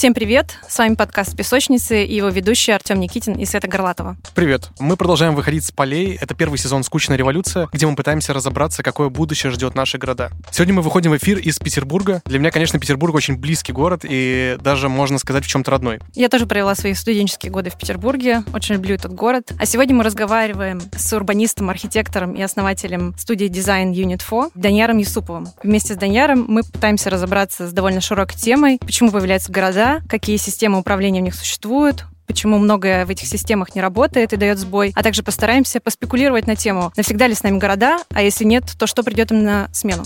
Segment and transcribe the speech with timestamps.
[0.00, 0.56] Всем привет!
[0.66, 4.16] С вами подкаст «Песочницы» и его ведущий Артем Никитин и Света Горлатова.
[4.34, 4.70] Привет!
[4.78, 6.16] Мы продолжаем выходить с полей.
[6.18, 10.30] Это первый сезон «Скучная революция», где мы пытаемся разобраться, какое будущее ждет наши города.
[10.52, 12.22] Сегодня мы выходим в эфир из Петербурга.
[12.24, 16.00] Для меня, конечно, Петербург очень близкий город и даже, можно сказать, в чем-то родной.
[16.14, 18.42] Я тоже провела свои студенческие годы в Петербурге.
[18.54, 19.52] Очень люблю этот город.
[19.58, 25.48] А сегодня мы разговариваем с урбанистом, архитектором и основателем студии дизайн Unit 4 Даньяром Юсуповым.
[25.62, 30.78] Вместе с Даньяром мы пытаемся разобраться с довольно широкой темой, почему появляются города, какие системы
[30.78, 35.02] управления в них существуют, почему многое в этих системах не работает и дает сбой, а
[35.02, 39.02] также постараемся поспекулировать на тему, навсегда ли с нами города, а если нет, то что
[39.02, 40.04] придет им на смену.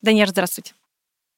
[0.00, 0.72] Даниэль, здравствуйте.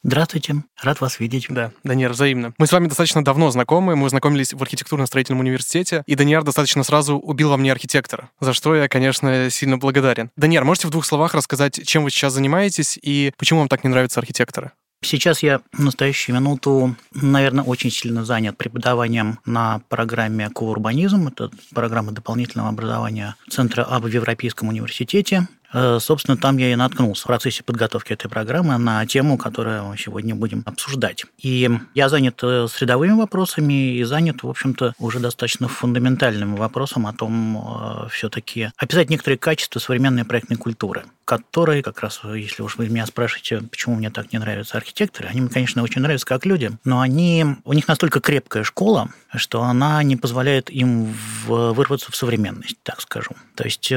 [0.02, 1.46] Здравствуйте, рад вас видеть.
[1.48, 2.54] Да, Даниэр, взаимно.
[2.59, 7.16] Мы с вами достаточно давно знакомы, мы знакомились в архитектурно-строительном университете, и Даниэр достаточно сразу
[7.16, 10.30] убил во мне архитектора, за что я, конечно, сильно благодарен.
[10.37, 13.90] Даниэр, можете в двух словах рассказать, чем вы сейчас занимаетесь и почему вам так не
[13.90, 14.73] нравятся архитекторы?
[15.02, 21.29] Сейчас я в настоящую минуту, наверное, очень сильно занят преподаванием на программе «Коурбанизм».
[21.29, 25.46] Это программа дополнительного образования Центра АБ в Европейском университете.
[25.72, 29.98] Э, собственно, там я и наткнулся в процессе подготовки этой программы на тему, которую мы
[29.98, 31.24] сегодня будем обсуждать.
[31.38, 37.12] И я занят э, средовыми вопросами и занят, в общем-то, уже достаточно фундаментальным вопросом о
[37.12, 42.88] том, э, все-таки описать некоторые качества современной проектной культуры, которые, как раз, если уж вы
[42.88, 46.71] меня спрашиваете, почему мне так не нравятся архитекторы, они мне, конечно, очень нравятся как люди,
[46.85, 51.13] но они, у них настолько крепкая школа, что она не позволяет им
[51.47, 53.32] вырваться в современность, так скажу.
[53.57, 53.93] То есть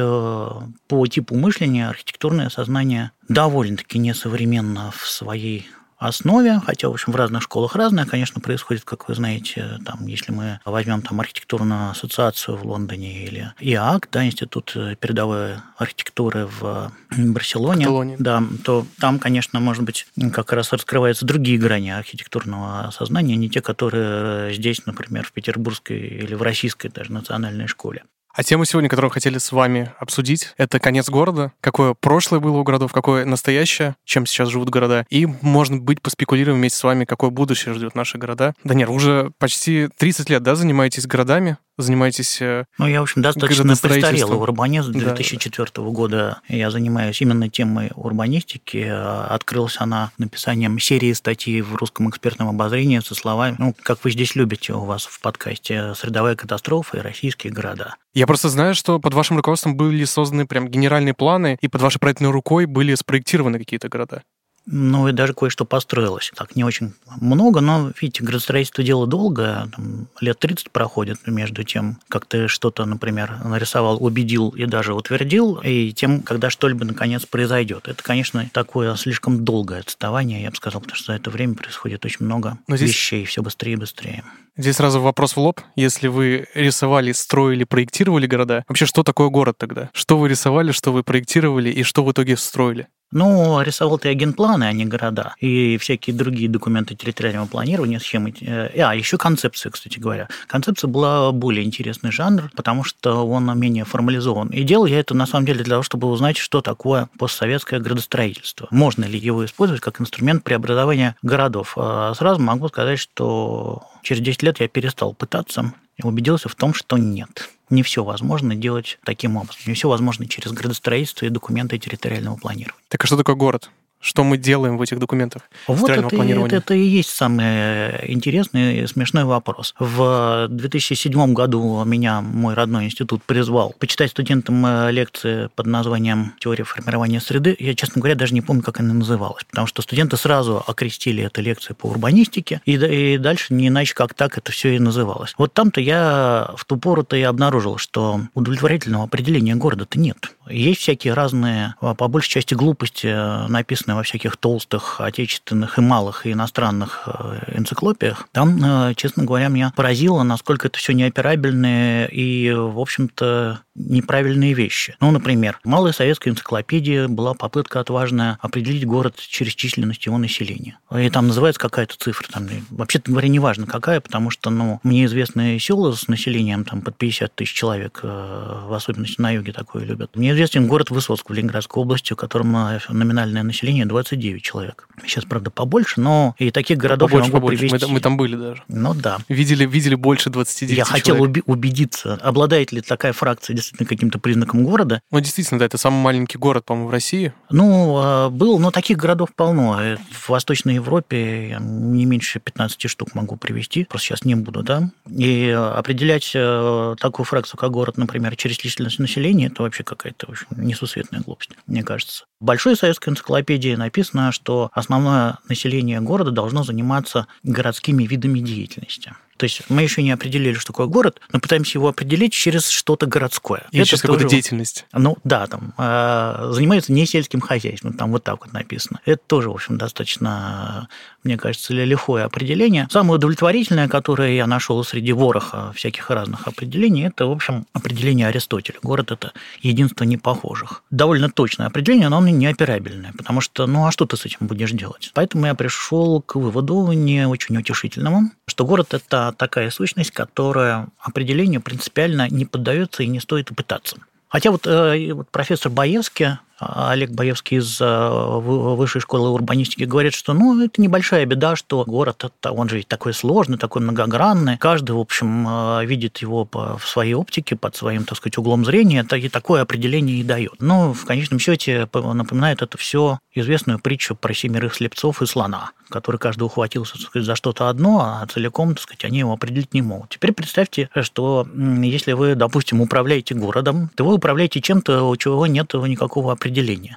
[0.87, 7.43] по типу мышления архитектурное сознание довольно-таки несовременно в своей основе, хотя, в общем, в разных
[7.43, 12.65] школах разное, конечно, происходит, как вы знаете, там, если мы возьмем там архитектурную ассоциацию в
[12.65, 18.15] Лондоне или ИАК, да, Институт передовой архитектуры в Барселоне, Каталонии.
[18.17, 23.61] да, то там, конечно, может быть, как раз раскрываются другие грани архитектурного сознания, не те,
[23.61, 28.03] которые здесь, например, в Петербургской или в российской даже национальной школе.
[28.39, 32.63] А тема сегодня, которую хотели с вами обсудить, это конец города, какое прошлое было у
[32.63, 37.31] городов, какое настоящее, чем сейчас живут города, и, может быть, поспекулируем вместе с вами, какое
[37.31, 38.53] будущее ждет наши города.
[38.63, 42.41] Да нет, уже почти 30 лет, да, занимаетесь городами, занимаетесь...
[42.41, 44.89] Э, ну, я, в общем, достаточно престарелый урбанист.
[44.89, 45.81] 2004 да.
[45.83, 48.85] года я занимаюсь именно темой урбанистики.
[48.89, 54.35] Открылся она написанием серии статей в русском экспертном обозрении со словами, ну, как вы здесь
[54.35, 57.95] любите у вас в подкасте, «Средовая катастрофа и российские города».
[58.13, 61.99] Я просто знаю, что под вашим руководством были созданы прям генеральные планы, и под вашей
[61.99, 64.23] проектной рукой были спроектированы какие-то города.
[64.65, 66.31] Ну, и даже кое-что построилось.
[66.35, 71.99] Так, не очень много, но, видите, градостроительство дело долгое, там, лет 30 проходит между тем,
[72.07, 77.87] как ты что-то, например, нарисовал, убедил и даже утвердил, и тем, когда что-либо, наконец, произойдет.
[77.87, 82.05] Это, конечно, такое слишком долгое отставание, я бы сказал, потому что за это время происходит
[82.05, 82.89] очень много но здесь...
[82.89, 84.23] вещей, все быстрее и быстрее.
[84.55, 85.61] Здесь сразу вопрос в лоб.
[85.75, 89.89] Если вы рисовали, строили, проектировали города, вообще что такое город тогда?
[89.93, 92.87] Что вы рисовали, что вы проектировали и что в итоге строили?
[93.11, 95.33] Ну, рисовал ты агентпланы, а не города.
[95.39, 98.33] И всякие другие документы территориального планирования, схемы.
[98.41, 100.27] Э, а, еще концепция, кстати говоря.
[100.47, 104.49] Концепция была более интересный жанр, потому что он менее формализован.
[104.49, 108.67] И делал я это, на самом деле, для того, чтобы узнать, что такое постсоветское градостроительство.
[108.71, 111.73] Можно ли его использовать как инструмент преобразования городов.
[111.77, 116.73] А сразу могу сказать, что через 10 лет я перестал пытаться и убедился в том,
[116.73, 119.61] что нет не все возможно делать таким образом.
[119.67, 122.81] Не все возможно через градостроительство и документы территориального планирования.
[122.87, 123.69] Так а что такое город?
[123.99, 128.87] Что мы делаем в этих документах вот это, это, это и есть самый интересный и
[128.87, 129.75] смешной вопрос.
[129.77, 136.63] В 2007 году меня мой родной институт призвал почитать студентам э, лекции под названием «Теория
[136.63, 137.55] формирования среды».
[137.59, 141.41] Я, честно говоря, даже не помню, как она называлась, потому что студенты сразу окрестили это
[141.41, 145.33] лекции по урбанистике, и, и дальше не иначе, как так это все и называлось.
[145.37, 150.31] Вот там-то я в ту пору-то и обнаружил, что удовлетворительного определения города-то нет.
[150.49, 153.47] Есть всякие разные, а, по большей части, глупости, э,
[153.89, 158.27] написанные во всяких толстых отечественных и малых и иностранных э, энциклопиях.
[158.31, 164.95] Там, э, честно говоря, меня поразило, насколько это все неоперабельные и, в общем-то, неправильные вещи.
[164.99, 170.77] Ну, например, в Малой советской энциклопедии была попытка отважная определить город через численность его населения.
[170.95, 172.27] И там называется какая-то цифра.
[172.31, 176.97] Там, вообще-то говоря, неважно какая, потому что ну, мне известны села с населением там, под
[176.97, 180.15] 50 тысяч человек, в особенности на юге такое любят.
[180.15, 184.87] Мне известен город Высоцк в Ленинградской области, у которого номинальное население населения 29 человек.
[185.03, 187.59] Сейчас, правда, побольше, но и таких городов побольше, я могу побольше.
[187.67, 187.85] привести.
[187.87, 188.63] Мы, мы там были даже.
[188.67, 189.19] Ну да.
[189.29, 191.03] Видели, видели больше 29 Я человек.
[191.05, 195.01] хотел уби- убедиться, обладает ли такая фракция действительно каким-то признаком города.
[195.11, 197.33] Ну, действительно, да, это самый маленький город, по-моему, в России.
[197.49, 199.79] Ну, а, был, но таких городов полно.
[199.81, 204.63] Э, В Восточной Европе я не меньше 15 штук могу привести, просто сейчас не буду,
[204.63, 204.89] да.
[205.09, 210.31] И определять э, такую фракцию, как город, например, через численность населения, это вообще какая-то, в
[210.31, 212.25] общем, несусветная глупость, мне кажется.
[212.41, 219.13] Большой советской энциклопедии написано, что основное население города должно заниматься городскими видами деятельности.
[219.39, 223.05] То есть мы еще не определили, что такое город, но пытаемся его определить через что-то
[223.05, 223.67] городское.
[223.71, 224.85] Или через какую-то тоже- деятельность.
[224.91, 228.99] ну да, там э, занимается не сельским хозяйством, там вот так вот написано.
[229.05, 230.89] Это тоже, в общем, достаточно,
[231.23, 232.89] мне кажется, лихое определение.
[232.91, 238.79] Самое удовлетворительное, которое я нашел среди вороха всяких разных определений, это, в общем, определение Аристотеля.
[238.83, 239.31] Город– это
[239.61, 240.83] единство непохожих.
[240.91, 244.71] Довольно точное определение, но оно неоперабельное, потому что, ну а что ты с этим будешь
[244.71, 245.11] делать?
[245.13, 251.61] Поэтому я пришел к выводу не очень утешительному, что город– это такая сущность, которая определению
[251.61, 253.95] принципиально не поддается и не стоит и пытаться.
[254.27, 259.83] Хотя вот, э, вот профессор Баевский, а, Олег Баевский из э, вы- Высшей школы урбанистики
[259.83, 264.57] говорит, что ну, это небольшая беда, что город, он же такой сложный, такой многогранный.
[264.57, 269.05] Каждый, в общем, э, видит его в своей оптике, под своим, так сказать, углом зрения,
[269.09, 270.55] и такое определение и дает.
[270.59, 276.17] Но в конечном счете напоминает это все известную притчу про семерых слепцов и слона, который
[276.17, 279.81] каждый ухватился так сказать, за что-то одно, а целиком, так сказать, они его определить не
[279.81, 280.09] могут.
[280.09, 281.47] Теперь представьте, что
[281.81, 286.48] если вы, допустим, управляете городом, то вы управляете чем-то, у чего нет никакого определения.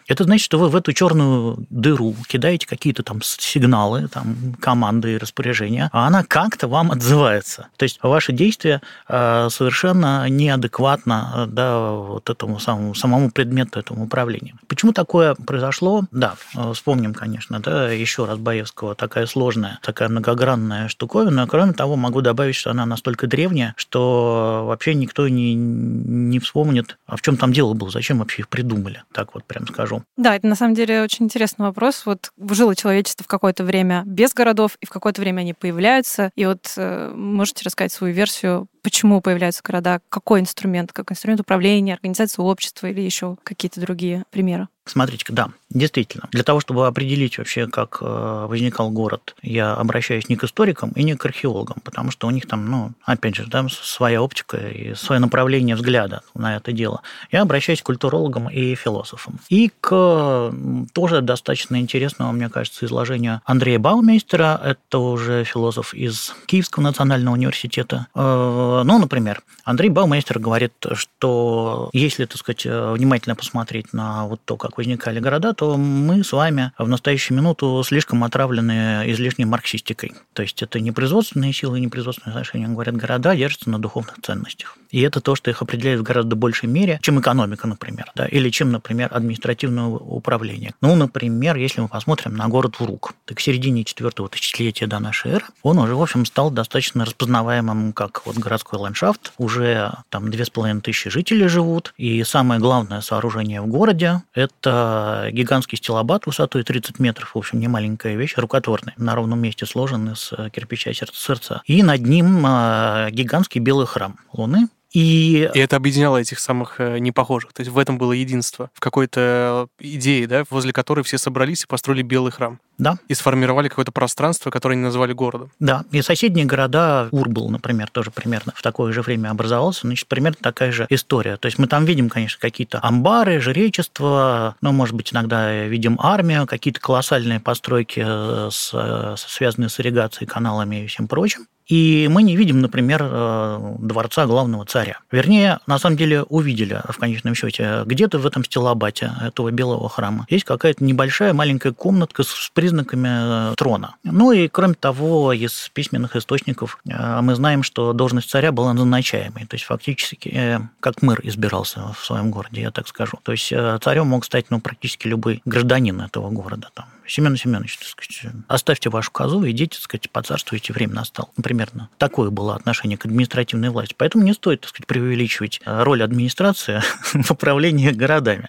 [0.06, 5.18] Это значит, что вы в эту черную дыру кидаете какие-то там сигналы, там, команды и
[5.18, 7.68] распоряжения, а она как-то вам отзывается.
[7.76, 14.04] То есть ваши действия э, совершенно неадекватно э, да, вот этому самому, самому предмету этому
[14.04, 14.54] управления.
[14.68, 16.04] Почему такое произошло?
[16.10, 21.46] Да, э, вспомним, конечно, да, еще раз Баевского, такая сложная, такая многогранная штуковина.
[21.46, 27.16] Кроме того, могу добавить, что она настолько древняя, что вообще никто не, не вспомнит, а
[27.16, 30.02] в чем там дело было, зачем вообще их придумали, так вот прям скажу.
[30.16, 32.02] Да, это на самом деле очень интересный вопрос.
[32.06, 36.30] Вот жило человечество в какое-то время без городов, и в какое-то время они появляются.
[36.34, 41.94] И вот э, можете рассказать свою версию, почему появляются города, какой инструмент, как инструмент управления,
[41.94, 44.68] организации общества или еще какие-то другие примеры?
[44.84, 46.28] Смотрите, да, действительно.
[46.32, 51.02] Для того, чтобы определить вообще, как э, возникал город, я обращаюсь не к историкам и
[51.02, 54.94] не к археологам, потому что у них там, ну, опять же, там своя оптика и
[54.94, 57.02] свое направление взгляда на это дело.
[57.30, 59.40] Я обращаюсь к культурологам и философам.
[59.48, 60.52] И к
[60.92, 64.60] тоже достаточно интересному, мне кажется, изложению Андрея Баумейстера.
[64.62, 68.06] Это уже философ из Киевского национального университета.
[68.14, 74.40] Э, Ну, например, Андрей Баумейстер говорит, что если, так сказать, э, внимательно посмотреть на вот
[74.44, 80.12] то, как возникали города, то мы с вами в настоящую минуту слишком отравлены излишней марксистикой.
[80.32, 82.66] То есть это не производственные силы, не производственные отношения.
[82.66, 84.76] Говорят, города держатся на духовных ценностях.
[84.90, 88.50] И это то, что их определяет в гораздо большей мере, чем экономика, например, да, или
[88.50, 90.74] чем, например, административное управление.
[90.80, 95.30] Ну, например, если мы посмотрим на город Урук, так к середине четвертого тысячелетия до нашей
[95.30, 99.32] эры он уже, в общем, стал достаточно распознаваемым как вот городской ландшафт.
[99.38, 105.28] Уже там две с половиной тысячи жителей живут, и самое главное сооружение в городе– это
[105.30, 110.10] гигантский стилобат высотой 30 метров, в общем, не маленькая вещь, рукотворный, на ровном месте сложен
[110.10, 111.62] из э, кирпича сердца.
[111.66, 116.98] И над ним э, гигантский белый храм Луны, и И это объединяло этих самых э,
[116.98, 117.52] непохожих.
[117.52, 121.66] То есть в этом было единство, в какой-то идее, да, возле которой все собрались и
[121.66, 122.58] построили белый храм.
[122.78, 125.50] да, И сформировали какое-то пространство, которое они назвали городом.
[125.60, 130.38] Да, и соседние города, Урбал, например, тоже примерно в такое же время образовался, значит, примерно
[130.40, 131.36] такая же история.
[131.36, 136.46] То есть мы там видим, конечно, какие-то амбары, жречество, ну, может быть, иногда видим армию,
[136.46, 141.46] какие-то колоссальные постройки, э, с, э, связанные с ирригацией, каналами и всем прочим.
[141.66, 144.98] И мы не видим, например, э, дворца главного царя.
[145.10, 147.82] Вернее, на самом деле увидели в конечном счете.
[147.86, 153.54] Где-то в этом стилобате этого белого храма есть какая-то небольшая маленькая комнатка с признаками э,
[153.56, 153.96] трона.
[154.04, 159.46] Ну и кроме того, из письменных источников э, мы знаем, что должность царя была назначаемой.
[159.46, 163.18] То есть фактически как мэр избирался в своем городе, я так скажу.
[163.22, 163.52] То есть
[163.82, 166.68] царем мог стать ну, практически любой гражданин этого города.
[166.74, 166.86] Там.
[167.06, 171.28] Семен Семенович, так сказать, оставьте вашу козу, идите, так сказать, поцарствуйте, время настало.
[171.42, 173.94] Примерно такое было отношение к административной власти.
[173.96, 176.82] Поэтому не стоит, так сказать, преувеличивать э, роль администрации
[177.12, 178.48] в управлении городами.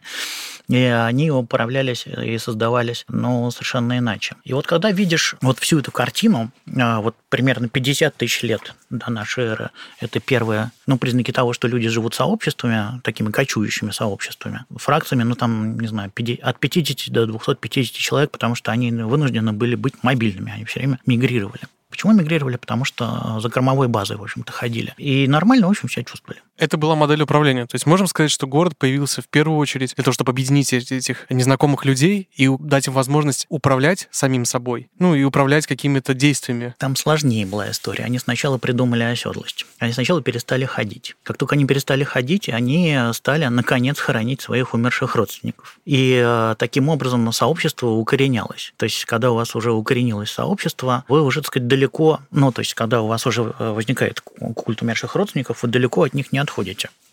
[0.69, 4.35] И они управлялись и создавались, ну, совершенно иначе.
[4.43, 9.11] И вот когда видишь вот всю эту картину, а, вот примерно 50 тысяч лет до
[9.11, 15.23] нашей эры, это первые, ну, признаки того, что люди живут сообществами, такими кочующими сообществами, фракциями,
[15.23, 19.95] ну, там, не знаю, от 50 до 250 человек, потому что они вынуждены были быть
[20.03, 21.63] мобильными, они все время мигрировали.
[21.93, 22.57] Почему мигрировали?
[22.57, 24.95] Потому что за кормовой базой, в общем-то, ходили.
[24.97, 26.41] И нормально, в общем, себя чувствовали.
[26.63, 27.65] Это была модель управления.
[27.65, 31.25] То есть можем сказать, что город появился в первую очередь для того, чтобы объединить этих
[31.29, 36.73] незнакомых людей и дать им возможность управлять самим собой, ну и управлять какими-то действиями.
[36.77, 38.05] Там сложнее была история.
[38.05, 39.65] Они сначала придумали оседлость.
[39.77, 41.17] Они сначала перестали ходить.
[41.23, 45.79] Как только они перестали ходить, они стали, наконец, хоронить своих умерших родственников.
[45.83, 48.73] И э, таким образом сообщество укоренялось.
[48.77, 52.61] То есть, когда у вас уже укоренилось сообщество, вы уже, так сказать, далеко, ну, то
[52.61, 56.39] есть, когда у вас уже э, возникает культ умерших родственников, вы далеко от них не
[56.39, 56.52] отходите,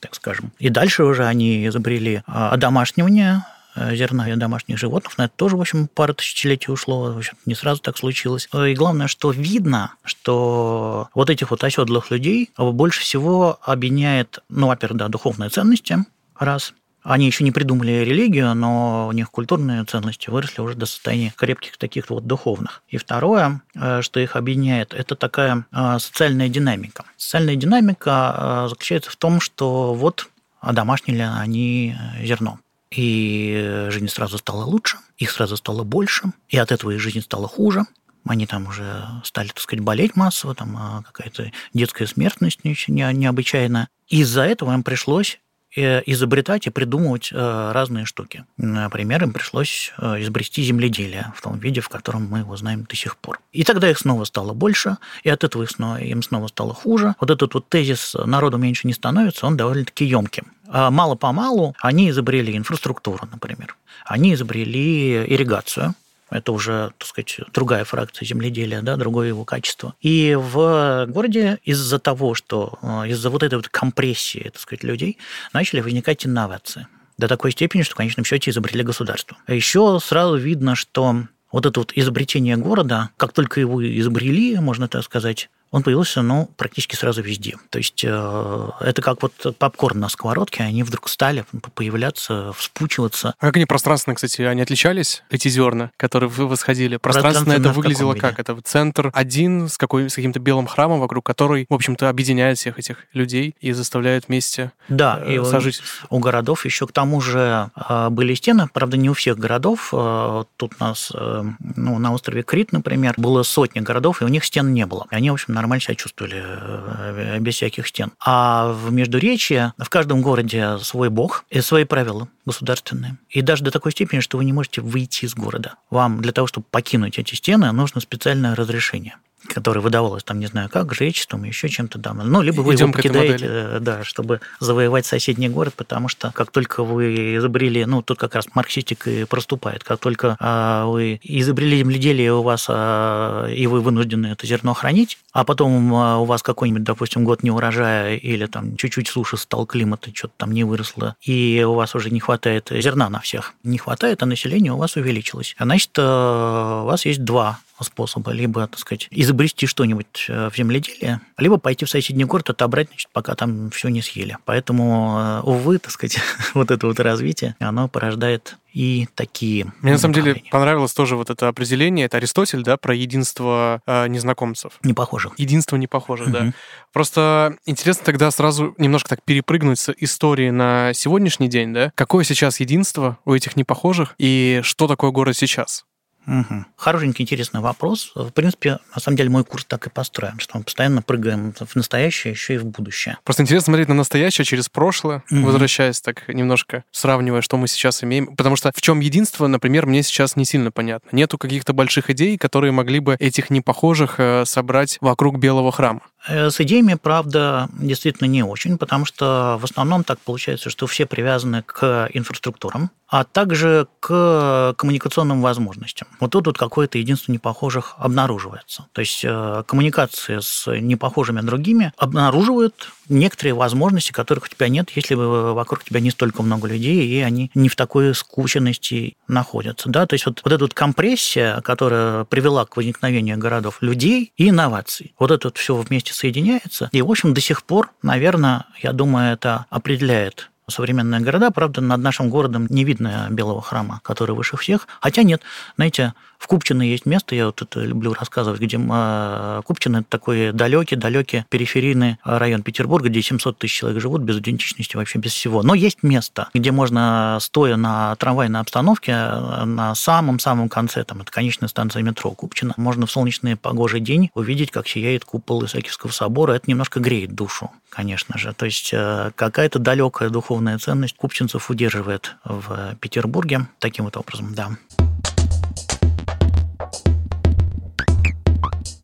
[0.00, 0.52] так скажем.
[0.58, 3.44] И дальше уже они изобрели а, одомашнивание
[3.76, 5.18] э, зерна и домашних животных.
[5.18, 7.12] На это тоже, в общем, пару тысячелетий ушло.
[7.12, 8.48] В общем, не сразу так случилось.
[8.52, 14.98] И главное, что видно, что вот этих вот оседлых людей больше всего объединяет, ну, во-первых,
[14.98, 15.98] да, духовные ценности,
[16.38, 16.72] раз.
[17.02, 21.78] Они еще не придумали религию, но у них культурные ценности выросли уже до состояния крепких
[21.78, 22.82] таких вот духовных.
[22.88, 27.04] И второе, э, что их объединяет, это такая э, социальная динамика.
[27.16, 30.28] Социальная динамика э, заключается в том, что вот
[30.60, 32.58] одомашнили они зерно.
[32.90, 37.48] И жизнь сразу стала лучше, их сразу стало больше, и от этого их жизнь стала
[37.48, 37.84] хуже.
[38.26, 43.88] Они там уже стали, так сказать, болеть массово, там какая-то детская смертность необычайная.
[44.08, 45.38] Из-за этого им пришлось
[45.76, 48.44] изобретать и придумывать э, разные штуки.
[48.56, 52.96] Например, им пришлось э, изобрести земледелие в том виде, в котором мы его знаем до
[52.96, 53.40] сих пор.
[53.52, 57.14] И тогда их снова стало больше, и от этого их снова, им снова стало хуже.
[57.20, 60.52] Вот этот вот тезис «народу меньше не становится», он довольно-таки емким.
[60.68, 63.76] А мало-помалу они изобрели инфраструктуру, например.
[64.04, 65.94] Они изобрели ирригацию,
[66.30, 69.94] это уже, так сказать, другая фракция земледелия, да, другое его качество.
[70.00, 75.18] И в городе из-за того, что э, из-за вот этой вот компрессии, так сказать, людей,
[75.52, 76.86] начали возникать инновации
[77.18, 79.36] до такой степени, что в конечном счете изобрели государство.
[79.46, 84.88] А еще сразу видно, что вот это вот изобретение города, как только его изобрели, можно
[84.88, 87.56] так сказать, он появился, ну, практически сразу везде.
[87.70, 93.34] То есть э, это как вот попкорн на сковородке, они вдруг стали появляться, вспучиваться.
[93.38, 96.96] А как они пространственно, кстати, они отличались, эти зерна, которые вы восходили?
[96.96, 98.38] Пространственно это выглядело как?
[98.40, 102.78] Это центр один с, какой, с каким-то белым храмом, вокруг которой, в общем-то, объединяет всех
[102.78, 105.82] этих людей и заставляет вместе да, э, и сожить.
[106.08, 109.90] У городов еще к тому же э, были стены, правда, не у всех городов.
[109.92, 111.44] Э, тут у нас, э,
[111.76, 115.06] ну, на острове Крит, например, было сотни городов, и у них стен не было.
[115.10, 118.12] Они, в общем, нормально себя чувствовали э, без всяких стен.
[118.24, 123.16] А в Междуречье в каждом городе свой бог и свои правила государственные.
[123.28, 125.74] И даже до такой степени, что вы не можете выйти из города.
[125.90, 129.16] Вам для того, чтобы покинуть эти стены, нужно специальное разрешение
[129.54, 132.18] которое выдавалось там, не знаю как, жречеством, еще чем-то там.
[132.18, 136.50] Ну, либо вы Идем его покидаете, э, да, чтобы завоевать соседний город, потому что как
[136.50, 141.78] только вы изобрели, ну, тут как раз марксистик и проступает, как только а, вы изобрели
[141.78, 146.42] земледелие, у вас, а, и вы вынуждены это зерно хранить, а потом а, у вас
[146.42, 150.64] какой-нибудь, допустим, год не урожая или там чуть-чуть суши стал климат, и что-то там не
[150.64, 153.54] выросло, и у вас уже не хватает зерна на всех.
[153.62, 155.54] Не хватает, а население у вас увеличилось.
[155.58, 158.32] А значит, э, у вас есть два способа.
[158.32, 163.10] Либо, так сказать, изобрести что-нибудь э, в земледелии, либо пойти в соседний город, отобрать, значит,
[163.12, 164.36] пока там все не съели.
[164.44, 166.18] Поэтому, э, увы, так сказать,
[166.54, 169.72] вот это вот развитие, оно порождает и такие.
[169.80, 172.06] Мне на самом деле понравилось тоже вот это определение.
[172.06, 174.78] Это Аристотель, да, про единство э, незнакомцев.
[174.82, 175.32] Непохожих.
[175.38, 176.32] Единство непохожих, угу.
[176.32, 176.52] да.
[176.92, 181.92] Просто интересно тогда сразу немножко так перепрыгнуть с истории на сегодняшний день, да.
[181.94, 185.84] Какое сейчас единство у этих непохожих и что такое город сейчас?
[186.26, 186.64] Угу.
[186.76, 188.12] Хорошенький, интересный вопрос.
[188.14, 191.76] В принципе, на самом деле, мой курс так и построен, что мы постоянно прыгаем в
[191.76, 193.18] настоящее, еще и в будущее.
[193.24, 195.40] Просто интересно смотреть на настоящее через прошлое, угу.
[195.42, 198.36] возвращаясь так немножко, сравнивая, что мы сейчас имеем.
[198.36, 201.08] Потому что в чем единство, например, мне сейчас не сильно понятно.
[201.12, 206.02] Нету каких-то больших идей, которые могли бы этих непохожих э, собрать вокруг Белого храма.
[206.28, 211.06] Э, с идеями, правда, действительно не очень, потому что в основном так получается, что все
[211.06, 216.08] привязаны к инфраструктурам, а также к коммуникационным возможностям.
[216.20, 218.86] Вот тут вот какое-то единство непохожих обнаруживается.
[218.92, 225.14] То есть э, коммуникации с непохожими другими обнаруживают некоторые возможности, которых у тебя нет, если
[225.14, 229.88] вокруг тебя не столько много людей, и они не в такой скученности находятся.
[229.88, 230.06] Да?
[230.06, 235.14] То есть вот, вот эта вот компрессия, которая привела к возникновению городов людей и инноваций,
[235.18, 236.88] вот это вот все вместе соединяется.
[236.92, 241.50] И, в общем, до сих пор, наверное, я думаю, это определяет современные города.
[241.50, 244.88] Правда, над нашим городом не видно белого храма, который выше всех.
[245.00, 245.42] Хотя нет,
[245.76, 250.52] знаете, в Купчино есть место, я вот это люблю рассказывать, где а, Купчино– это такой
[250.52, 255.62] далекий-далекий периферийный район Петербурга, где 700 тысяч человек живут без идентичности, вообще без всего.
[255.62, 261.68] Но есть место, где можно, стоя на трамвайной обстановке, на самом-самом конце, там, это конечная
[261.68, 266.54] станция метро Купчино, можно в солнечный погожий день увидеть, как сияет купол Исаакиевского собора.
[266.54, 268.54] Это немножко греет душу, конечно же.
[268.54, 274.70] То есть э, какая-то далекая духовная ценность купчинцев удерживает в Петербурге таким вот образом, да.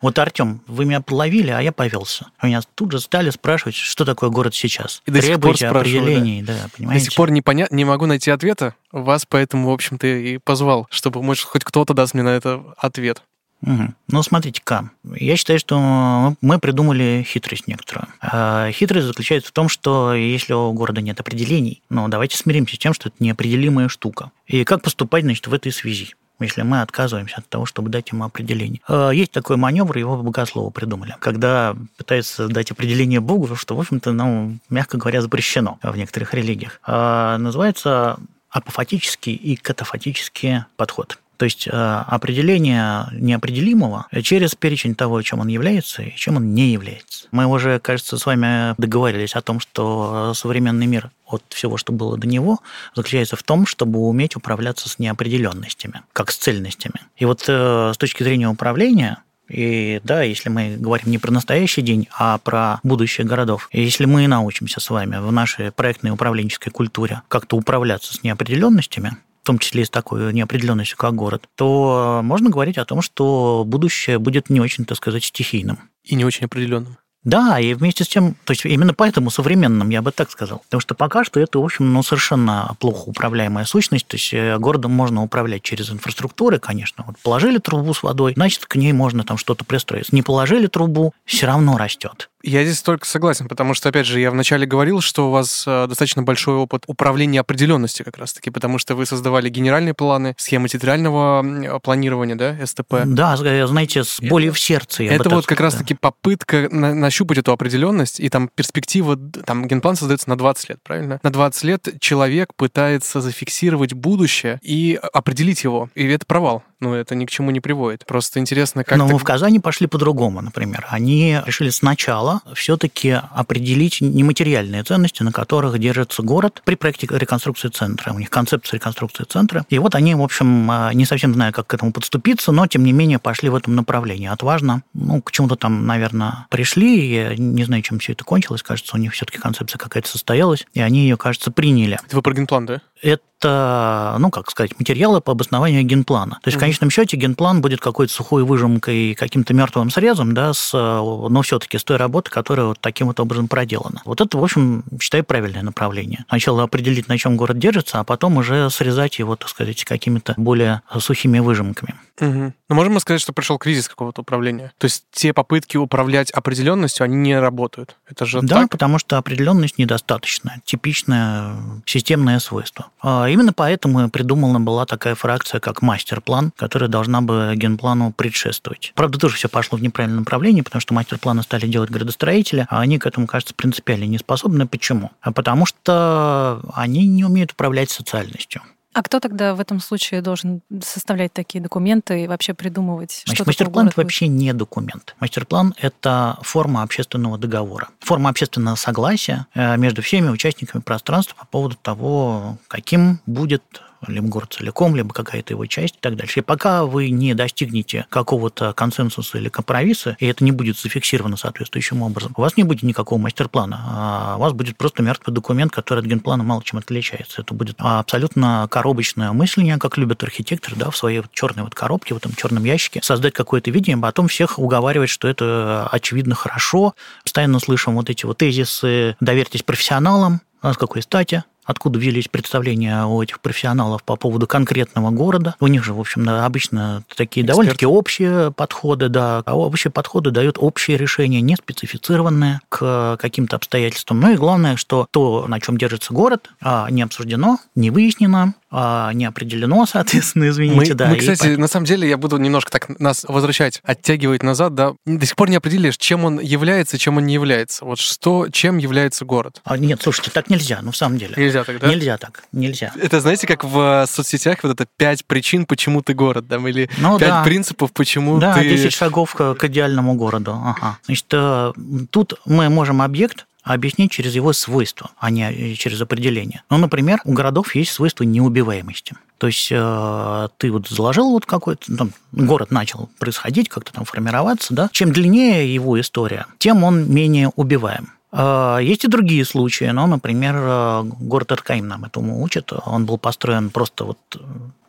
[0.02, 2.26] Вот, Артем, вы меня подловили, а я повелся.
[2.40, 5.02] Меня тут же стали спрашивать, что такое город сейчас.
[5.04, 6.52] И до сих пор определений, да.
[6.52, 7.04] да, понимаете?
[7.04, 7.66] До сих пор не, поня...
[7.70, 8.76] не могу найти ответа.
[8.92, 13.22] Вас поэтому, в общем-то, и позвал, чтобы, может, хоть кто-то даст мне на это ответ.
[13.62, 13.94] Угу.
[14.08, 18.08] Ну, смотрите-ка, я считаю, что мы придумали хитрость некоторую.
[18.20, 22.78] А хитрость заключается в том, что если у города нет определений, ну, давайте смиримся с
[22.78, 24.30] тем, что это неопределимая штука.
[24.46, 26.14] И как поступать, значит, в этой связи?
[26.38, 28.80] если мы отказываемся от того, чтобы дать ему определение.
[28.86, 34.12] А, есть такой маневр, его богословы придумали, когда пытаются дать определение Богу, что, в общем-то,
[34.12, 36.80] ну, мягко говоря, запрещено в некоторых религиях.
[36.84, 38.18] А, называется
[38.50, 41.18] апофатический и катафатический подход.
[41.36, 47.28] То есть определение неопределимого через перечень того, чем он является и чем он не является.
[47.30, 52.16] Мы уже, кажется, с вами договорились о том, что современный мир от всего, что было
[52.16, 52.60] до него,
[52.94, 57.00] заключается в том, чтобы уметь управляться с неопределенностями, как с цельностями.
[57.16, 61.82] И вот э, с точки зрения управления, и да, если мы говорим не про настоящий
[61.82, 67.22] день, а про будущее городов, если мы научимся с вами в нашей проектной управленческой культуре
[67.28, 69.16] как-то управляться с неопределенностями,
[69.46, 73.62] в том числе и с такой неопределенностью, как город, то можно говорить о том, что
[73.64, 75.78] будущее будет не очень, так сказать, стихийным.
[76.02, 76.96] И не очень определенным.
[77.22, 80.62] Да, и вместе с тем, то есть именно поэтому современным, я бы так сказал.
[80.64, 84.08] Потому что пока что это, в общем, ну, совершенно плохо управляемая сущность.
[84.08, 87.04] То есть э, городом можно управлять через инфраструктуры, конечно.
[87.06, 90.12] Вот положили трубу с водой, значит, к ней можно там что-то пристроить.
[90.12, 92.30] Не положили трубу, все равно растет.
[92.42, 95.86] Я здесь только согласен, потому что, опять же, я вначале говорил, что у вас э,
[95.88, 101.80] достаточно большой опыт управления определенности как раз-таки, потому что вы создавали генеральные планы, схемы территориального
[101.80, 103.04] планирования, да, СТП.
[103.04, 105.04] Да, знаете, с болью в сердце.
[105.04, 110.28] Это вот как раз-таки попытка на нащупать эту определенность, и там перспектива, там генплан создается
[110.28, 111.20] на 20 лет, правильно?
[111.22, 117.14] На 20 лет человек пытается зафиксировать будущее и определить его, и это провал ну, это
[117.14, 118.04] ни к чему не приводит.
[118.04, 118.98] Просто интересно, как...
[118.98, 120.86] Но мы в Казани пошли по-другому, например.
[120.90, 128.12] Они решили сначала все-таки определить нематериальные ценности, на которых держится город при проекте реконструкции центра.
[128.12, 129.64] У них концепция реконструкции центра.
[129.70, 132.84] И вот они, в общем, а, не совсем знаю, как к этому подступиться, но, тем
[132.84, 134.28] не менее, пошли в этом направлении.
[134.28, 134.82] Отважно.
[134.92, 137.10] Ну, к чему-то там, наверное, пришли.
[137.10, 138.62] Я не знаю, чем все это кончилось.
[138.62, 141.98] Кажется, у них все-таки концепция какая-то состоялась, и они ее, кажется, приняли.
[142.04, 142.82] Это вы про генплан, да?
[143.02, 146.38] это, ну, как сказать, материалы по обоснованию генплана.
[146.42, 151.42] То есть, конечном счете, генплан будет какой-то сухой выжимкой, каким-то мертвым срезом, да, с, но
[151.42, 154.02] все-таки с той работы, которая вот таким вот образом проделана.
[154.04, 156.24] Вот это, в общем, считаю, правильное направление.
[156.28, 160.82] Сначала определить, на чем город держится, а потом уже срезать его, так сказать, какими-то более
[160.98, 161.94] сухими выжимками.
[162.20, 162.52] Угу.
[162.68, 164.72] Но можем мы сказать, что пришел кризис какого-то управления?
[164.78, 167.96] То есть те попытки управлять определенностью, они не работают.
[168.10, 168.70] Это же Да, так?
[168.70, 172.86] потому что определенность недостаточная, типичное системное свойство.
[173.02, 178.92] А именно поэтому придумана была такая фракция, как мастер-план, которая должна бы генплану предшествовать.
[178.94, 182.98] Правда, тоже все пошло в неправильном направлении, потому что мастер-планы стали делать градостроители, а они
[182.98, 184.66] к этому, кажется, принципиально не способны.
[184.66, 185.10] Почему?
[185.20, 188.62] А потому что они не умеют управлять социальностью.
[188.96, 193.24] А кто тогда в этом случае должен составлять такие документы и вообще придумывать?
[193.26, 195.14] Значит, что мастер-план это вообще не документ.
[195.20, 201.76] Мастер-план– это форма общественного договора, форма общественного согласия э, между всеми участниками пространства по поводу
[201.76, 206.40] того, каким будет либо целиком, либо какая-то его часть и так дальше.
[206.40, 212.02] И пока вы не достигнете какого-то консенсуса или компромисса, и это не будет зафиксировано соответствующим
[212.02, 216.00] образом, у вас не будет никакого мастер-плана, а у вас будет просто мертвый документ, который
[216.00, 217.42] от генплана мало чем отличается.
[217.42, 222.14] Это будет абсолютно коробочное мысление, как любят архитекторы, да, в своей вот черной вот коробке,
[222.14, 226.94] в этом черном ящике, создать какое-то видение, а потом всех уговаривать, что это очевидно хорошо.
[227.22, 231.44] Постоянно слышим вот эти вот тезисы «доверьтесь профессионалам», а с какой стати?
[231.66, 235.54] Откуда взялись представления у этих профессионалов по поводу конкретного города.
[235.60, 239.42] У них же, в общем, обычно такие довольно-таки общие подходы, да.
[239.44, 244.20] А общие подходы дают общие решения, не специфицированные к каким-то обстоятельствам.
[244.20, 249.24] Ну и главное, что то, на чем держится город, а, не обсуждено, не выяснено, не
[249.24, 251.08] определено, соответственно, извините, мы, да.
[251.08, 251.60] Мы, кстати, по...
[251.60, 254.94] на самом деле, я буду немножко так нас возвращать, оттягивать назад, да.
[255.04, 257.84] До сих пор не определишь, чем он является, чем он не является.
[257.84, 259.60] Вот что, чем является город?
[259.64, 261.34] А, нет, слушайте, так нельзя, ну, в самом деле.
[261.36, 261.88] Нельзя так, да?
[261.88, 262.92] Нельзя так, нельзя.
[263.00, 267.18] Это, знаете, как в соцсетях вот это пять причин, почему ты город, да, или ну,
[267.18, 267.44] пять да.
[267.44, 268.62] принципов, почему да, ты...
[268.62, 270.60] Да, 10 шагов к идеальному городу.
[270.64, 270.98] Ага.
[271.06, 271.72] Значит, э,
[272.10, 276.62] тут мы можем объект объяснить через его свойства, а не э, через определение.
[276.70, 279.14] Ну, например, у городов есть свойство неубиваемости.
[279.38, 284.72] То есть э, ты вот заложил вот какой-то, там, город начал происходить, как-то там формироваться,
[284.72, 284.88] да.
[284.92, 288.12] Чем длиннее его история, тем он менее убиваем.
[288.30, 292.72] Э, есть и другие случаи, ну, например, город Аркаим нам этому учит.
[292.84, 294.18] Он был построен просто вот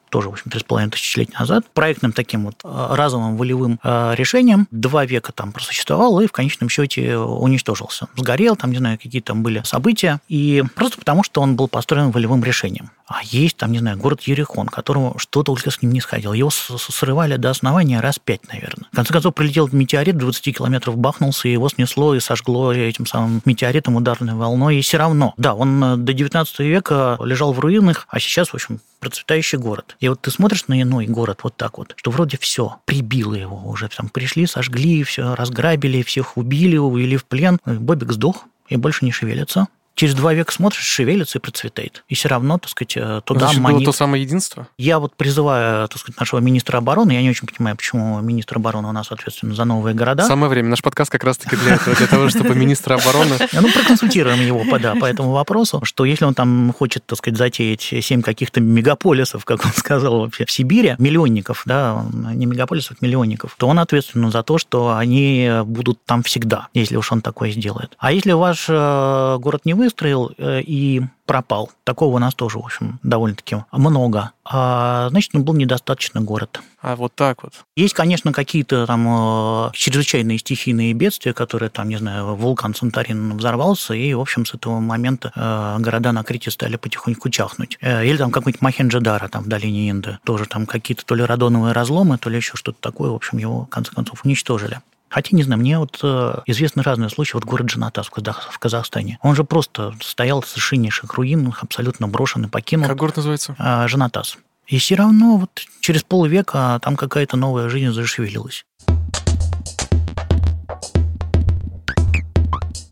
[0.10, 4.68] тоже, в общем, 3,5 тысячи лет назад, проектным таким вот э, разовым волевым э, решением.
[4.72, 8.08] Два века там просуществовал и в конечном счете уничтожился.
[8.16, 10.20] Сгорел, там, не знаю, какие там были события.
[10.28, 12.92] И просто потому, что он был построен волевым решением.
[13.08, 16.34] А есть там, не знаю, город Ерехон, которого что только с ним не сходило.
[16.34, 18.88] Его срывали до основания раз пять, наверное.
[18.92, 23.42] В конце концов, прилетел метеорит, 20 километров бахнулся, и его снесло и сожгло этим самым
[23.46, 24.78] метеоритом ударной волной.
[24.78, 28.56] И все равно, да, он э, до 19 века лежал в руинах, а сейчас, в
[28.56, 29.96] общем, процветающий город.
[30.02, 33.58] И вот ты смотришь на иной город вот так вот, что вроде все, прибило его
[33.66, 37.58] уже, там пришли, сожгли, все разграбили, всех убили, увели в плен.
[37.66, 42.04] Бобик сдох и больше не шевелится через два века смотришь, шевелится и процветает.
[42.08, 43.78] И все равно, так сказать, э, туда Значит, манит.
[43.78, 44.68] было то самое единство?
[44.78, 48.88] Я вот призываю, так сказать, нашего министра обороны, я не очень понимаю, почему министр обороны
[48.88, 50.24] у нас ответственен за новые города.
[50.24, 50.70] Самое время.
[50.70, 53.36] Наш подкаст как раз-таки для этого, для того, чтобы министра обороны...
[53.58, 57.82] Ну, проконсультируем его да, по этому вопросу, что если он там хочет, так сказать, затеять
[57.82, 63.68] семь каких-то мегаполисов, как он сказал вообще, в Сибири, миллионников, да, не мегаполисов, миллионников, то
[63.68, 67.96] он ответственен за то, что они будут там всегда, если уж он такое сделает.
[67.98, 71.72] А если ваш э, город не вы выстроил э, и пропал.
[71.86, 74.32] Такого у нас тоже, в общем, довольно-таки много.
[74.44, 76.62] А, значит, он был недостаточно город.
[76.82, 77.54] А вот так вот.
[77.78, 83.94] Есть, конечно, какие-то там э, чрезвычайные стихийные бедствия, которые там, не знаю, вулкан Санторин взорвался,
[83.94, 87.78] и, в общем, с этого момента э, города на Крите стали потихоньку чахнуть.
[87.82, 90.20] Или там какой-нибудь Махенджадара там в долине Инды.
[90.26, 93.10] Тоже там какие-то то ли радоновые разломы, то ли еще что-то такое.
[93.12, 94.82] В общем, его, в конце концов, уничтожили.
[95.10, 97.34] Хотя, не знаю, мне вот э, известны разные случаи.
[97.34, 99.20] Вот город Джанатас в Казахстане.
[99.22, 102.88] Он же просто стоял в совершеннейших руинах, абсолютно брошенный, покинут.
[102.88, 103.56] Как город называется?
[103.58, 104.38] Э, Жанатас.
[104.68, 108.66] И все равно вот через полвека там какая-то новая жизнь зашевелилась.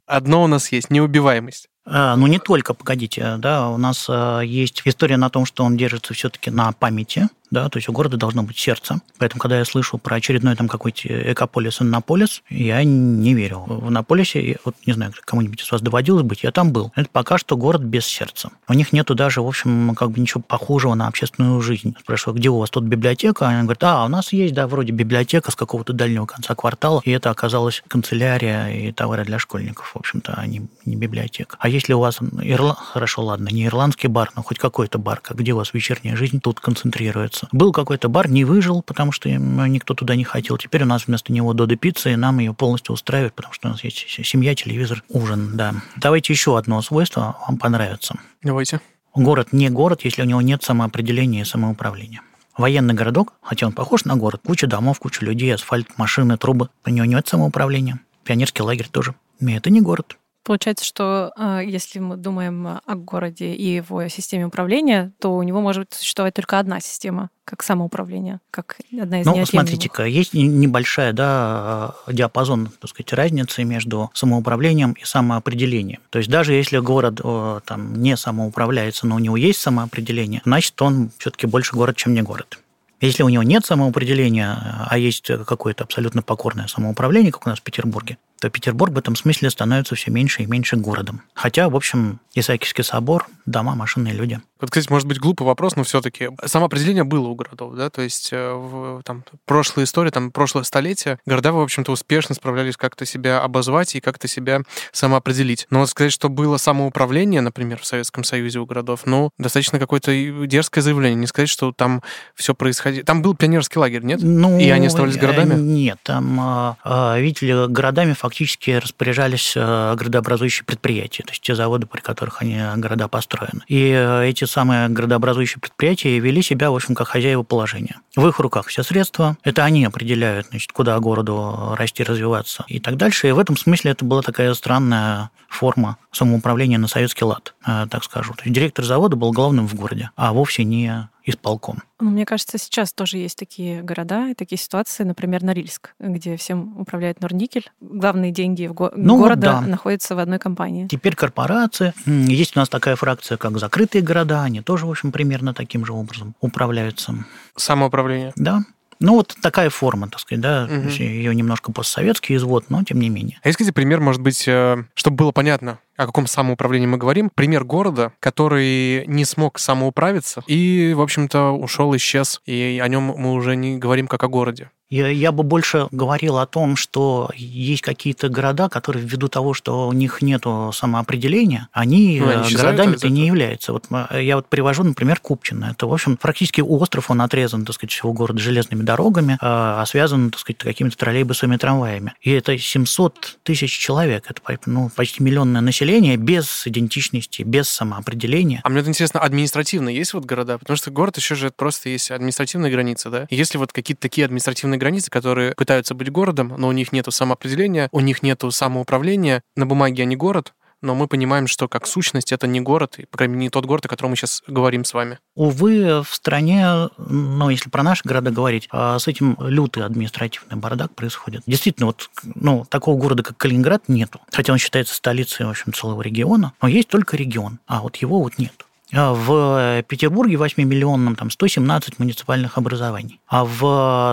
[0.08, 1.68] Одно у нас есть– неубиваемость.
[1.88, 5.78] А, ну, не только, погодите, да, у нас а, есть история на том, что он
[5.78, 9.00] держится все-таки на памяти, да, то есть у города должно быть сердце.
[9.18, 13.64] Поэтому, когда я слышу про очередной там какой-то экополис Иннополис, я не верю.
[13.66, 16.92] В Иннополисе, вот не знаю, кому-нибудь из вас доводилось быть, я там был.
[16.96, 18.50] Это пока что город без сердца.
[18.68, 21.96] У них нету даже, в общем, как бы ничего похожего на общественную жизнь.
[22.02, 23.48] Спрашиваю, где у вас тут библиотека?
[23.48, 27.12] Они говорят, а, у нас есть, да, вроде библиотека с какого-то дальнего конца квартала, и
[27.12, 31.56] это оказалось канцелярия и товары для школьников, в общем-то, а не, не библиотека.
[31.60, 32.76] А если у вас, Ирла...
[32.76, 36.60] хорошо, ладно, не ирландский бар, но хоть какой-то бар, где у вас вечерняя жизнь тут
[36.60, 40.58] концентрируется, Был какой-то бар, не выжил, потому что никто туда не хотел.
[40.58, 43.72] Теперь у нас вместо него Дода пицца, и нам ее полностью устраивает, потому что у
[43.72, 45.76] нас есть семья, телевизор, ужин, да.
[45.98, 48.16] Давайте еще одно свойство, вам понравится.
[48.44, 48.82] Давайте.
[49.14, 52.22] Город не город, если у него нет самоопределения и самоуправления.
[52.58, 56.90] Военный городок, хотя он похож на город, куча домов, куча людей, асфальт, машины, трубы, у
[56.90, 58.00] него нет самоуправления.
[58.24, 59.16] Пионерский лагерь тоже.
[59.40, 60.18] И это не город.
[60.46, 65.60] Получается, что э, если мы думаем о городе и его системе управления, то у него
[65.60, 71.96] может существовать только одна система, как самоуправление, как одна из Ну, смотрите-ка, есть небольшая, да,
[72.08, 76.02] диапазон, так сказать, разницы между самоуправлением и самоопределением.
[76.12, 77.22] То есть даже если город
[77.66, 82.22] там не самоуправляется, но у него есть самоопределение, значит, он все-таки больше город, чем не
[82.22, 82.60] город.
[83.02, 87.64] Если у него нет самоопределения, а есть какое-то абсолютно покорное самоуправление, как у нас в
[87.64, 91.24] Петербурге, то Петербург в этом смысле становится все меньше и меньше городом.
[91.34, 94.40] Хотя, в общем, Исаакиевский собор, дома, машины, люди.
[94.62, 98.30] Вот, кстати, может быть глупый вопрос, но все-таки самоопределение было у городов, да, то есть
[98.32, 103.42] э, в там, прошлой истории, там, прошлое столетие, города, в общем-то, успешно справлялись как-то себя
[103.42, 105.68] обозвать и как-то себя самоопределить.
[105.72, 110.12] Но вот сказать, что было самоуправление, например, в Советском Союзе у городов, ну, достаточно какое-то
[110.46, 111.16] дерзкое заявление.
[111.16, 112.02] Не сказать, что там
[112.34, 113.04] все происходило.
[113.04, 114.20] Там был пионерский лагерь, нет?
[114.22, 115.54] Ну, и они оставались городами?
[115.54, 121.42] Э, нет, там, а, а, видите ли, городами фактически распоряжались э, городообразующие предприятия, то есть
[121.42, 123.62] те заводы, при которых они города построены.
[123.68, 127.98] И э, эти самые городообразующие предприятия вели себя, в общем, как хозяева положения.
[128.16, 132.98] В их руках все средства, это они определяют, значит, куда городу расти, развиваться и так
[132.98, 133.28] дальше.
[133.28, 138.04] И в этом смысле это была такая странная форма самоуправления на советский лад, э, так
[138.04, 138.34] скажу.
[138.34, 141.82] То есть директор завода был главным в городе, а вовсе не исполком.
[142.00, 146.80] Ну, мне кажется, сейчас тоже есть такие города и такие ситуации, например, Норильск, где всем
[146.80, 147.72] управляет Норникель.
[147.82, 149.62] Главные деньги в го- ну, города да.
[149.62, 150.88] находятся в одной компании.
[150.88, 151.94] Теперь корпорация.
[152.06, 155.94] Есть у нас такая фракция, как закрытые города, они тоже, в общем, примерно таким же
[155.94, 157.26] образом управляются.
[157.56, 158.34] Самоуправление.
[158.36, 158.64] Да.
[159.00, 160.90] Ну, вот такая форма, так сказать, да, угу.
[160.90, 163.40] ее немножко постсоветский извод, но тем не менее.
[163.44, 167.30] А есть, пример, может быть, э, чтобы было понятно, о каком самоуправлении мы говорим.
[167.34, 173.34] Пример города, который не смог самоуправиться и, в общем-то, ушел, исчез, и о нем мы
[173.34, 174.70] уже не говорим как о городе.
[174.96, 179.90] Я, я бы больше говорил о том, что есть какие-то города, которые ввиду того, что
[179.90, 183.74] у них нет самоопределения, они, ну, они городами-то не являются.
[183.74, 185.72] Вот я вот привожу, например, Купчино.
[185.72, 189.86] Это, в общем, практически остров, он отрезан, так сказать, всего города железными дорогами, а, а
[189.86, 192.14] связан, так сказать, какими-то троллейбусами, трамваями.
[192.22, 198.62] И это 700 тысяч человек, это ну, почти миллионное население без идентичности, без самоопределения.
[198.64, 200.58] А мне вот интересно, административно есть вот города?
[200.58, 203.28] Потому что город еще же просто есть административные границы, да?
[203.30, 207.08] И если вот какие-то такие административные границы, которые пытаются быть городом, но у них нет
[207.10, 209.42] самоопределения, у них нет самоуправления.
[209.56, 213.18] На бумаге они город, но мы понимаем, что как сущность это не город, и, по
[213.18, 215.18] крайней мере, не тот город, о котором мы сейчас говорим с вами.
[215.34, 220.94] Увы, в стране, ну, если про наши города говорить, а с этим лютый административный бардак
[220.94, 221.42] происходит.
[221.48, 224.20] Действительно, вот, ну, такого города, как Калининград, нету.
[224.32, 228.22] Хотя он считается столицей, в общем, целого региона, но есть только регион, а вот его
[228.22, 228.65] вот нет.
[228.94, 233.64] А в Петербурге 8-миллионном там 117 муниципальных образований, а в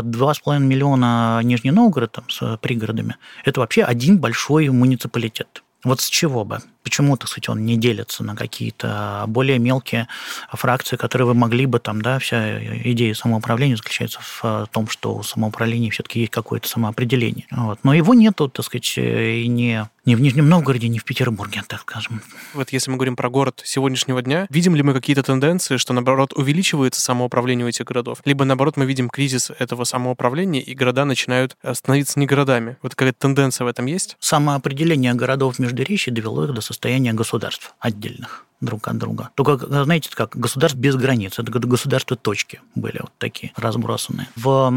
[0.04, 5.62] 2,5 миллиона Нижний Новгород там, с пригородами это вообще один большой муниципалитет.
[5.84, 6.60] Вот с чего бы?
[6.84, 10.06] Почему, так сказать, он не делится на какие-то более мелкие
[10.52, 15.22] фракции, которые вы могли бы там, да, вся идея самоуправления заключается в том, что у
[15.24, 17.46] самоуправления все-таки есть какое-то самоопределение.
[17.50, 17.80] Вот.
[17.82, 21.80] Но его нету, так сказать, и не ни в Нижнем Новгороде, ни в Петербурге, так
[21.80, 22.22] скажем.
[22.54, 26.32] Вот если мы говорим про город сегодняшнего дня, видим ли мы какие-то тенденции, что, наоборот,
[26.32, 28.20] увеличивается самоуправление у этих городов?
[28.24, 32.76] Либо, наоборот, мы видим кризис этого самоуправления, и города начинают становиться не городами.
[32.82, 34.16] Вот какая-то тенденция в этом есть?
[34.20, 39.30] Самоопределение городов Междуречия довело их до состояния государств отдельных друг от друга.
[39.34, 41.38] Только, знаете, как государств без границ.
[41.38, 44.28] Это государства точки были вот такие разбросанные.
[44.36, 44.72] В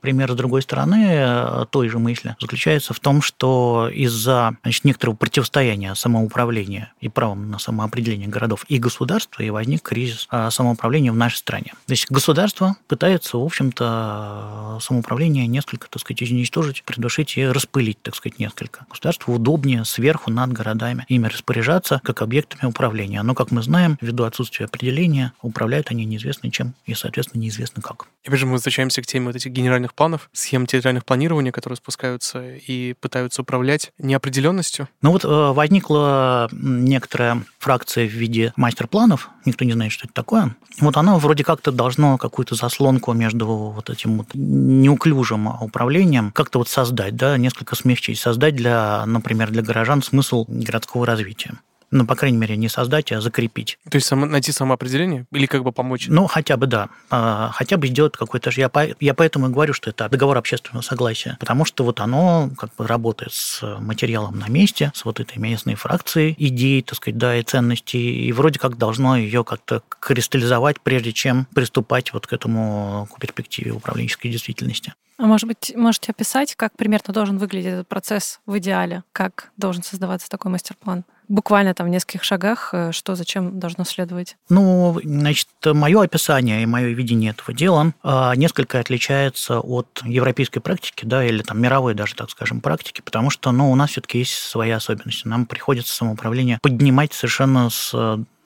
[0.00, 5.16] пример с другой стороны э, той же мысли заключается в том, что из-за значит, некоторого
[5.16, 11.16] противостояния самоуправления и правом на самоопределение городов и государства и возник кризис а, самоуправления в
[11.16, 11.72] нашей стране.
[11.86, 18.14] То есть государство пытается, в общем-то, самоуправление несколько, так сказать, уничтожить, придушить и распылить, так
[18.14, 18.86] сказать, несколько.
[18.88, 23.22] Государству удобнее сверху над городами ими распоряжаться как объектами управления.
[23.30, 28.08] Но, как мы знаем, ввиду отсутствия определения, управляют они неизвестно чем и, соответственно, неизвестно как.
[28.24, 31.76] И опять же мы возвращаемся к теме вот этих генеральных планов, схем территориальных планирования, которые
[31.76, 34.88] спускаются и пытаются управлять неопределенностью.
[35.00, 40.56] Ну вот э, возникла некоторая фракция в виде мастер-планов, никто не знает, что это такое.
[40.80, 46.68] Вот оно вроде как-то должно какую-то заслонку между вот этим вот неуклюжим управлением как-то вот
[46.68, 51.52] создать, да, несколько смягчить, создать для, например, для горожан смысл городского развития
[51.90, 53.78] ну, по крайней мере, не создать, а закрепить.
[53.90, 56.06] То есть само, найти самоопределение или как бы помочь?
[56.08, 56.88] Ну, хотя бы да.
[57.10, 58.50] А, хотя бы сделать какой-то...
[58.50, 62.50] Я, по, я поэтому и говорю, что это договор общественного согласия, потому что вот оно
[62.56, 67.18] как бы работает с материалом на месте, с вот этой местной фракцией идей, так сказать,
[67.18, 72.32] да, и ценностей, и вроде как должно ее как-то кристаллизовать, прежде чем приступать вот к
[72.32, 74.94] этому к перспективе управленческой действительности.
[75.18, 79.04] А может быть, можете описать, как примерно должен выглядеть этот процесс в идеале?
[79.12, 81.04] Как должен создаваться такой мастер-план?
[81.30, 84.36] Буквально там в нескольких шагах, э, что зачем должно следовать?
[84.48, 91.04] Ну, значит, мое описание и мое видение этого дела а, несколько отличается от европейской практики,
[91.04, 94.32] да, или там мировой даже, так скажем, практики, потому что, ну, у нас все-таки есть
[94.32, 95.28] свои особенности.
[95.28, 97.94] Нам приходится самоуправление поднимать совершенно с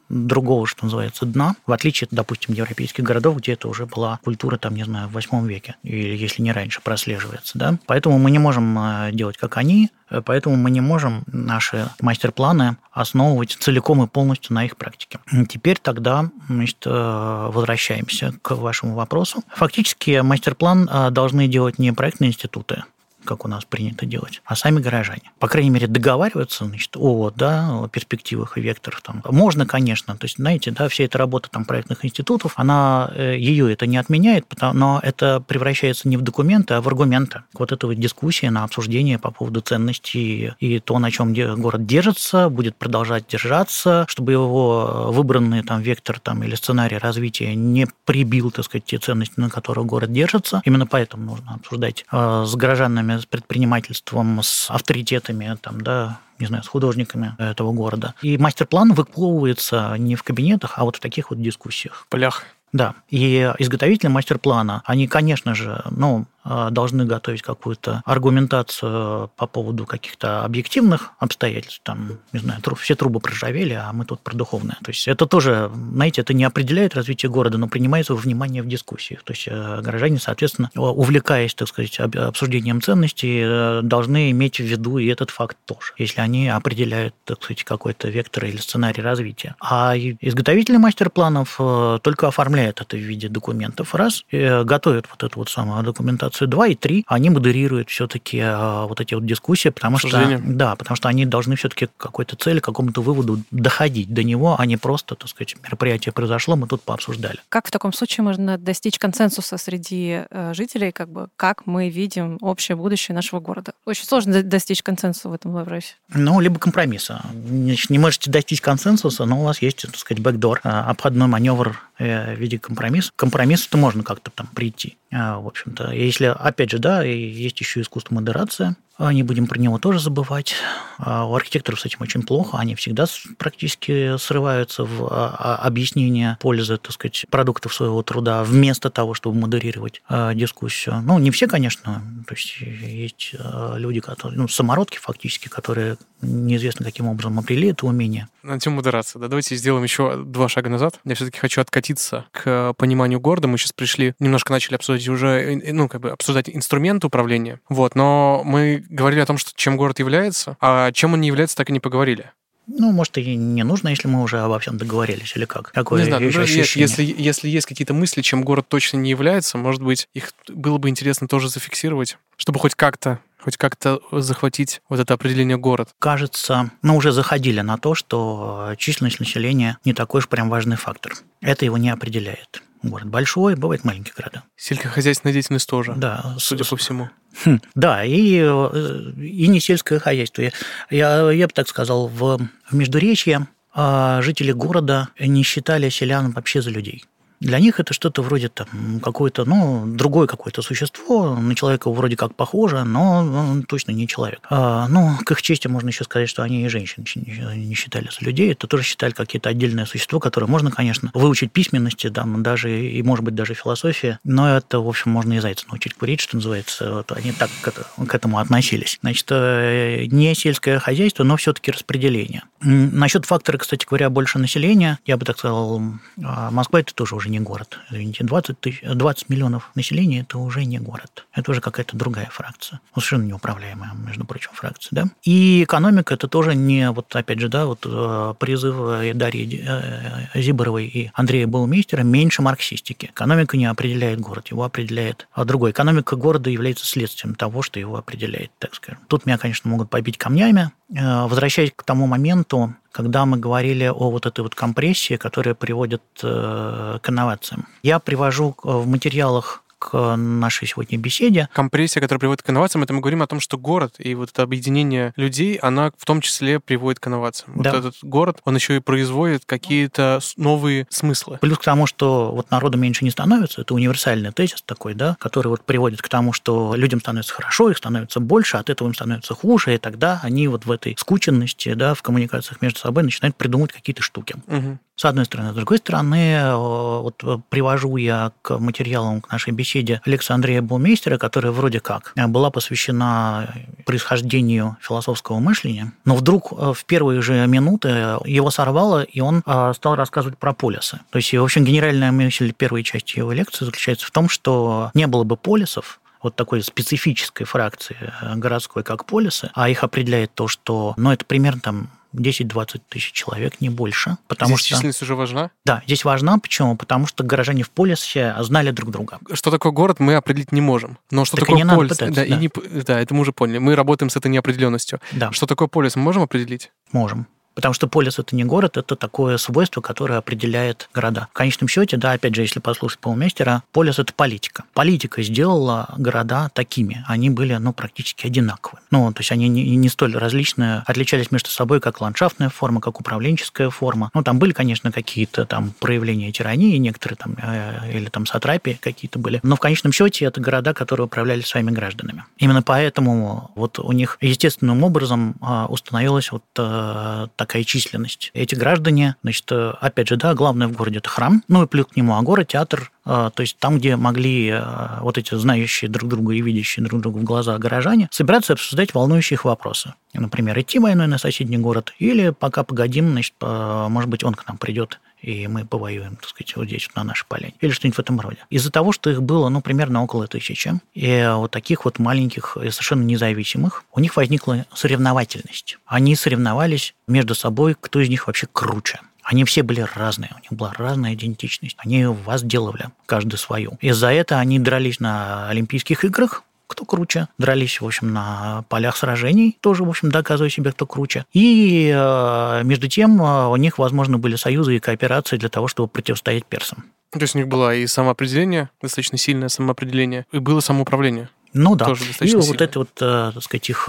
[0.09, 4.75] другого, что называется, дна, в отличие, допустим, европейских городов, где это уже была культура, там,
[4.75, 7.79] не знаю, в восьмом веке, или если не раньше, прослеживается, да.
[7.87, 12.77] Поэтому мы не можем э, делать, как они, э, поэтому мы не можем наши мастер-планы
[12.93, 15.19] основывать целиком и полностью на их практике.
[15.49, 19.43] Теперь тогда значит, э, возвращаемся к вашему вопросу.
[19.55, 22.85] Фактически мастер-план должны делать не проектные институты,
[23.24, 25.32] как у нас принято делать, а сами горожане.
[25.38, 29.02] По крайней мере, договариваться значит, о, да, о перспективах и векторах.
[29.02, 29.22] Там.
[29.24, 33.72] Можно, конечно, то есть, знаете, да, вся эта работа там, проектных институтов, она, э, ее
[33.72, 37.42] это не отменяет, но это превращается не в документы, а в аргументы.
[37.54, 42.48] Вот эта вот дискуссия на обсуждение по поводу ценностей и то, на чем город держится,
[42.48, 48.64] будет продолжать держаться, чтобы его выбранный там вектор там, или сценарий развития не прибил, так
[48.64, 50.62] сказать, те ценности, на которых город держится.
[50.64, 56.46] Именно поэтому нужно обсуждать э, с горожанами связанные с предпринимательством, с авторитетами, там, да, не
[56.46, 58.14] знаю, с художниками этого города.
[58.22, 62.05] И мастер-план выплевывается не в кабинетах, а вот в таких вот дискуссиях.
[62.07, 62.44] В полях.
[62.72, 70.44] Да, и изготовители мастер-плана, они, конечно же, ну, должны готовить какую-то аргументацию по поводу каких-то
[70.44, 74.76] объективных обстоятельств, там, не знаю, все трубы проржавели, а мы тут про духовное.
[74.85, 78.68] То есть это тоже, знаете, это не определяет развитие города, но принимается во внимание в
[78.68, 79.22] дискуссиях.
[79.22, 84.98] То есть э, горожане, соответственно, увлекаясь, так сказать, обсуждением ценностей, э, должны иметь в виду
[84.98, 89.54] и этот факт тоже, если они определяют, так сказать, какой-то вектор или сценарий развития.
[89.61, 95.48] А изготовители мастер-планов э, только оформляют это в виде документов, раз, готовят вот эту вот
[95.48, 99.99] самую документацию презентацию 2 и 3, они модерируют все-таки а, вот эти вот дискуссии, потому
[99.99, 104.23] что, да, потому что они должны все-таки к какой-то цели, к какому-то выводу доходить до
[104.23, 107.38] него, а не просто, так сказать, мероприятие произошло, мы тут пообсуждали.
[107.49, 112.38] Как в таком случае можно достичь консенсуса среди э, жителей, как бы, как мы видим
[112.40, 113.73] общее будущее нашего города?
[113.85, 115.94] Очень сложно достичь консенсуса в этом вопросе.
[116.12, 117.23] Ну, либо компромисса.
[117.33, 121.81] Значит, не можете достичь консенсуса, но у вас есть, так сказать, бэкдор, а, обходной маневр
[121.99, 123.12] э, в виде компромисса.
[123.14, 124.97] К компромиссу-то можно как-то там прийти.
[125.14, 125.92] В общем-то.
[125.92, 130.54] Если, опять же, да, есть еще искусство модерация, не будем про него тоже забывать.
[130.98, 132.59] А, у архитекторов с этим очень плохо.
[132.59, 133.07] Они всегда
[133.38, 140.02] практически срываются в а, объяснение пользы, так сказать, продуктов своего труда вместо того, чтобы модерировать
[140.35, 141.02] дискуссию.
[141.04, 142.02] Ну, не все, конечно.
[142.26, 143.35] То есть есть
[143.76, 148.28] люди, которые, ну, самородки фактически, которые неизвестно каким образом обрели это умение.
[148.42, 151.00] На тему модерации, да, давайте сделаем еще два шага назад.
[151.04, 153.48] Я все-таки хочу откатиться к пониманию города.
[153.48, 157.61] Мы сейчас пришли, немножко начали обсуждать уже, ну, как бы обсуждать инструменты управления.
[157.68, 161.57] Вот, но мы говорили о том, что чем город является, а чем он не является,
[161.57, 162.31] так и не поговорили.
[162.66, 165.70] Ну, может, и не нужно, если мы уже обо всем договорились, или как?
[165.73, 169.83] Какое не знаю, ну, если, если есть какие-то мысли, чем город точно не является, может
[169.83, 175.14] быть, их было бы интересно тоже зафиксировать, чтобы хоть как-то хоть как-то захватить вот это
[175.14, 175.90] определение город?
[175.98, 181.12] Кажется, мы уже заходили на то, что численность населения не такой уж прям важный фактор.
[181.42, 182.62] Это его не определяет.
[182.83, 184.42] Город большой, бывает маленькие города.
[184.57, 187.11] Сельскохозяйственная деятельность тоже, да, судя по всему.
[187.44, 190.42] Хм, да, и, э, и не сельское хозяйство.
[190.42, 190.52] Я,
[190.90, 192.38] я, я бы так сказал, в,
[192.70, 197.04] в Междуречье а, жители города не считали селян вообще за людей.
[197.40, 202.35] Для них это что-то вроде там какое-то, ну, другое какое-то существо, на человека вроде как
[202.35, 204.40] похоже, но он точно не человек.
[204.51, 208.25] А, ну, к их чести можно еще сказать, что они и женщин не считали за
[208.25, 213.03] людей, это тоже считали какие-то отдельное существо, которое можно, конечно, выучить письменности, там, даже, и,
[213.03, 216.92] может быть, даже философия, но это, в общем, можно и зайца научить курить, что называется.
[216.92, 218.99] Вот они так к, это, к этому относились.
[219.03, 222.44] Значит, э, не сельское хозяйство, но все-таки распределение.
[222.61, 225.83] Насчет фактора, кстати говоря, больше населения, я бы так сказал,
[226.23, 227.78] а, Москва это тоже уже не город.
[227.90, 231.26] Извините, 20, тысяч, 20 миллионов населения– это уже не город.
[231.32, 232.80] Это уже какая-то другая фракция.
[232.92, 234.88] Совершенно неуправляемая, между прочим, фракция.
[234.92, 235.04] Да?
[235.22, 238.76] И экономика– это тоже не, вот опять же, да, вот э, призыв
[239.14, 243.06] Дарьи э, Зиборовой и Андрея Баумейстера меньше марксистики.
[243.06, 245.70] Экономика не определяет город, его определяет а другой.
[245.72, 249.00] Экономика города является следствием того, что его определяет, так скажем.
[249.08, 250.70] Тут меня, конечно, могут побить камнями.
[250.90, 256.03] Э, возвращаясь к тому моменту, когда мы говорили о вот этой вот компрессии, которая приводит
[256.23, 257.66] э, к инновациям.
[257.83, 261.51] Я привожу в материалах к нашей сегодня беседе.
[261.53, 264.42] Компрессия, которая приводит к инновациям, это мы говорим о том, что город и вот это
[264.42, 267.53] объединение людей, она в том числе приводит к инновациям.
[267.62, 267.70] Да.
[267.70, 271.37] Вот этот город, он еще и производит какие-то новые смыслы.
[271.42, 275.49] Плюс к тому, что вот народу меньше не становится, это универсальный тезис такой, да, который
[275.49, 279.35] вот приводит к тому, что людям становится хорошо, их становится больше, от этого им становится
[279.35, 283.73] хуже, и тогда они вот в этой скученности, да, в коммуникациях между собой начинают придумывать
[283.73, 284.37] какие-то штуки.
[284.47, 285.52] Угу с одной стороны.
[285.52, 290.62] С другой стороны, э, вот э, привожу я к материалам к нашей беседе Алекса Андрея
[290.62, 293.52] Булмейстера, которая вроде как э, была посвящена
[293.87, 297.88] происхождению философского мышления, но вдруг в первые же минуты
[298.24, 299.42] его сорвало, и он
[299.74, 301.00] стал рассказывать про полисы.
[301.11, 305.07] То есть, в общем, генеральная мысль первой части его лекции заключается в том, что не
[305.07, 307.96] было бы полисов, вот такой специфической фракции
[308.37, 313.61] городской, как полисы, а их определяет то, что, ну, это примерно там 10-20 тысяч человек,
[313.61, 314.16] не больше.
[314.29, 314.74] Потому здесь что...
[314.77, 315.50] численность уже важна?
[315.64, 316.38] Да, здесь важна.
[316.38, 316.77] Почему?
[316.77, 319.18] Потому что горожане в полисе знали друг друга.
[319.33, 320.98] Что такое город, мы определить не можем.
[321.11, 321.90] Но что так такое полис?
[321.90, 322.24] Пытаться, да, да.
[322.24, 322.50] И не...
[322.83, 323.59] да, это мы уже поняли.
[323.59, 325.00] Мы работаем с этой неопределенностью.
[325.12, 325.33] Да.
[325.33, 326.70] Что такое полис, мы можем определить?
[326.92, 327.27] Можем.
[327.55, 331.29] Потому что полис– это не город, это такое свойство, которое определяет города.
[331.31, 334.64] В конечном счете, да, опять же, если послушать полмейстера, полис– это политика.
[334.75, 337.05] Политика сделала города такими.
[337.07, 338.81] Они были, ну, практически одинаковые.
[338.90, 343.01] Ну, то есть они не, не столь различные, отличались между собой как ландшафтная форма, как
[343.01, 344.11] управленческая форма.
[344.14, 349.19] Ну, там были, конечно, какие-то там проявления тирании, некоторые там, э, или там сатрапии какие-то
[349.19, 349.40] были.
[349.43, 352.25] Но в конечном счете это города, которые управляли своими гражданами.
[352.38, 358.31] Именно поэтому вот у них естественным образом а, установилась вот э, такая численность.
[358.33, 361.87] Эти граждане, значит, э, опять же, да, главное в городе– это храм, ну и плюс
[361.87, 364.63] к нему агора, театр, э, то есть там, где могли э,
[365.01, 368.95] вот эти знающие друг друга и видящие друг друга в глаза горожане собираться и обсуждать
[368.95, 369.92] волнующие их вопросы.
[370.15, 374.57] Например, идти войной на соседний город или пока погодим, значит, может быть, он к нам
[374.57, 377.54] придет и мы повоюем, так сказать, вот здесь, на нашей поляне.
[377.60, 378.38] Или что-нибудь в этом роде.
[378.50, 382.70] Из-за того, что их было, ну, примерно около тысячи, и вот таких вот маленьких, и
[382.70, 385.79] совершенно независимых, у них возникла соревновательность.
[385.87, 389.00] Они соревновались между собой, кто из них вообще круче.
[389.22, 391.77] Они все были разные, у них была разная идентичность.
[391.79, 393.79] Они вас делали, каждый свою.
[393.81, 397.29] Из-за этого они дрались на Олимпийских играх, кто круче.
[397.38, 401.25] Дрались, в общем, на полях сражений, тоже, в общем, доказывая себе, кто круче.
[401.33, 405.88] И э, между тем э, у них, возможно, были союзы и кооперации для того, чтобы
[405.88, 406.85] противостоять персам.
[407.10, 411.29] То есть у них было и самоопределение, достаточно сильное самоопределение, и было самоуправление.
[411.52, 411.85] Ну да.
[411.85, 412.42] Тоже и сильно.
[412.42, 413.88] вот это вот, э, так сказать, их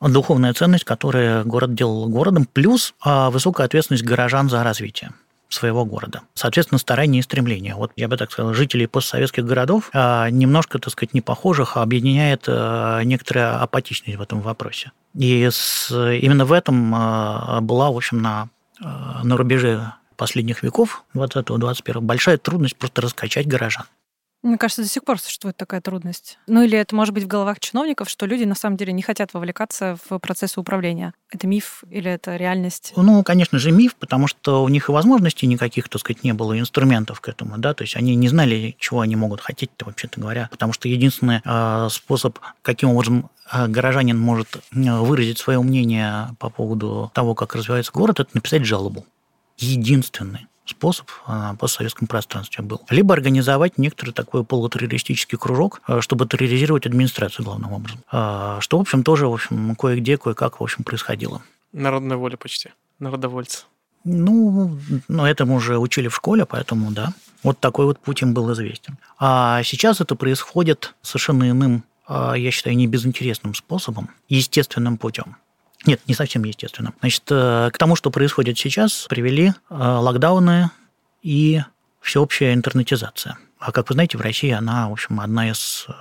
[0.00, 5.10] духовная ценность, которая город делал городом, плюс высокая ответственность горожан за развитие
[5.54, 6.22] своего города.
[6.34, 7.74] Соответственно, старания и стремления.
[7.74, 11.82] Вот я бы так сказал, жителей постсоветских городов а, немножко, так сказать, не похожих, а
[11.82, 14.92] объединяет а, некоторая апатичность в этом вопросе.
[15.14, 16.90] И с, именно в этом
[17.66, 18.48] была, в общем, на,
[18.80, 23.84] на рубеже последних веков, 20-21, большая трудность просто раскачать горожан.
[24.42, 26.38] Мне кажется, до сих пор существует такая трудность.
[26.48, 29.34] Ну или это может быть в головах чиновников, что люди на самом деле не хотят
[29.34, 31.14] вовлекаться в процессы управления.
[31.30, 32.92] Это миф или это реальность?
[32.96, 36.58] Ну, конечно же, миф, потому что у них и возможностей никаких, так сказать, не было,
[36.58, 40.48] инструментов к этому, да, то есть они не знали, чего они могут хотеть-то, вообще-то говоря,
[40.50, 46.50] потому что единственный э, способ, каким образом э, горожанин может э, выразить свое мнение по
[46.50, 49.06] поводу того, как развивается город, это написать жалобу.
[49.56, 52.82] Единственный способ на постсоветском пространстве был.
[52.90, 58.00] Либо организовать некоторый такой полутеррористический кружок, э, чтобы терроризировать администрацию главным образом.
[58.10, 61.42] А, что, в общем, тоже, в общем, кое-где, кое-как, в общем, происходило.
[61.72, 62.70] Народная воля почти.
[62.98, 63.64] Народовольцы.
[64.04, 67.12] Ну, ну, этому уже учили в школе, поэтому да.
[67.42, 68.98] Вот такой вот путь им был известен.
[69.18, 75.36] А сейчас это происходит совершенно иным, а, я считаю, не безинтересным способом, естественным путем.
[75.86, 76.92] Нет, не совсем естественно.
[77.00, 80.70] Значит, э, к тому, что происходит сейчас, привели э, локдауны
[81.22, 81.62] и
[82.00, 83.38] всеобщая интернетизация.
[83.58, 85.92] А как вы знаете, в России она, в общем, одна из э,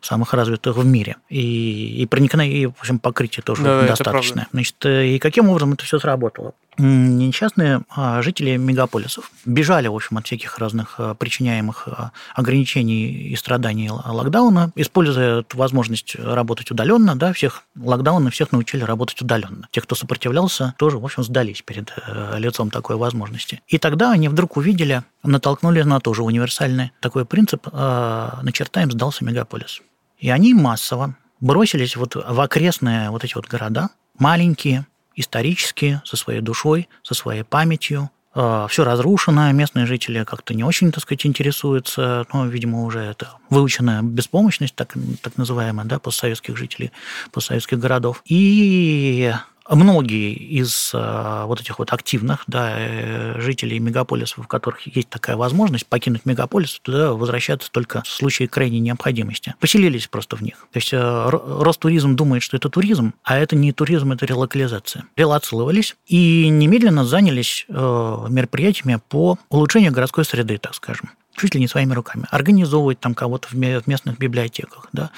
[0.00, 1.16] самых развитых в мире.
[1.28, 4.46] И, и проникновение, в общем, покрытие тоже да, достаточное.
[4.52, 6.52] Значит, и каким образом это все сработало?
[6.78, 13.36] Несчастные а, жители мегаполисов бежали, в общем, от всяких разных а, причиняемых а, ограничений и
[13.36, 19.68] страданий локдауна, используя возможность работать удаленно, да, всех локдауны всех научили работать удаленно.
[19.70, 23.62] Тех, кто сопротивлялся, тоже, в общем, сдались перед э, лицом такой возможности.
[23.68, 29.80] И тогда они вдруг увидели, натолкнулись на тоже универсальный такой принцип «начертаем, сдался мегаполис».
[30.18, 34.86] И они массово бросились вот в окрестные вот эти вот города, маленькие,
[35.20, 38.10] исторически, со своей душой, со своей памятью.
[38.32, 43.38] А, Все разрушено, местные жители как-то не очень, так сказать, интересуются, но, видимо, уже это
[43.48, 46.92] выученная беспомощность, так, так называемая, да, постсоветских жителей,
[47.32, 48.22] постсоветских городов.
[48.26, 49.32] И
[49.76, 55.36] многие из э, вот этих вот активных да, э, жителей мегаполисов, у которых есть такая
[55.36, 59.54] возможность покинуть мегаполис, туда возвращаться только в случае крайней необходимости.
[59.60, 60.66] Поселились просто в них.
[60.72, 65.04] То есть э, Ростуризм думает, что это туризм, а это не туризм, это релокализация.
[65.16, 71.10] Релацировались и немедленно занялись мероприятиями по улучшению городской среды, так скажем
[71.40, 75.10] чуть ли не своими руками, организовывать там кого-то в местных библиотеках, да,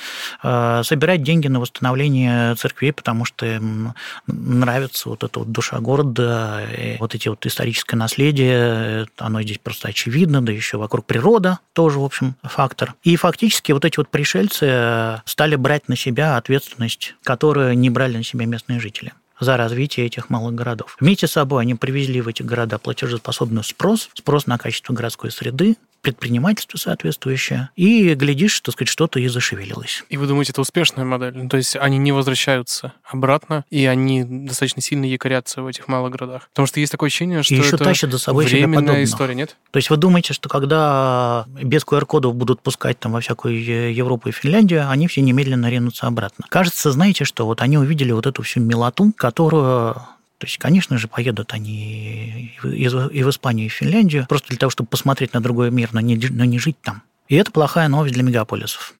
[0.43, 3.95] а, собирать деньги на восстановление церквей, потому что им
[4.27, 6.63] нравится вот эта вот душа города,
[7.01, 12.05] вот эти вот историческое наследие, оно здесь просто очевидно, да еще вокруг природа тоже, в
[12.05, 12.95] общем, фактор.
[13.03, 18.25] И фактически вот эти вот пришельцы стали брать на себя ответственность, которую не брали на
[18.25, 19.13] себя местные жители
[19.43, 20.97] за развитие этих малых городов.
[21.01, 25.77] Вместе с собой они привезли в эти города платежеспособный спрос, спрос на качество городской среды,
[26.03, 30.05] предпринимательство соответствующее, и, глядишь, так сказать, что-то и зашевелилось.
[30.09, 31.37] И вы думаете, это успешная модель?
[31.37, 36.13] Ну, то есть они не возвращаются обратно, и они достаточно сильно якорятся в этих малых
[36.13, 36.49] городах?
[36.51, 39.57] Потому что есть такое ощущение, что и еще это тащат за собой временная история, нет?
[39.71, 44.33] То есть вы думаете, что когда без QR-кодов будут пускать там во всякую Европу и
[44.33, 46.47] Финляндию, они все немедленно ринутся обратно?
[46.49, 49.97] Кажется, знаете, что вот они увидели вот эту всю милоту, которую
[50.43, 54.71] То есть, конечно же, поедут они и в Испанию, и в Финляндию, просто для того,
[54.71, 57.05] чтобы посмотреть на другой мир, но не, но не жить там.
[57.29, 58.95] И это плохая новость для мегаполисов.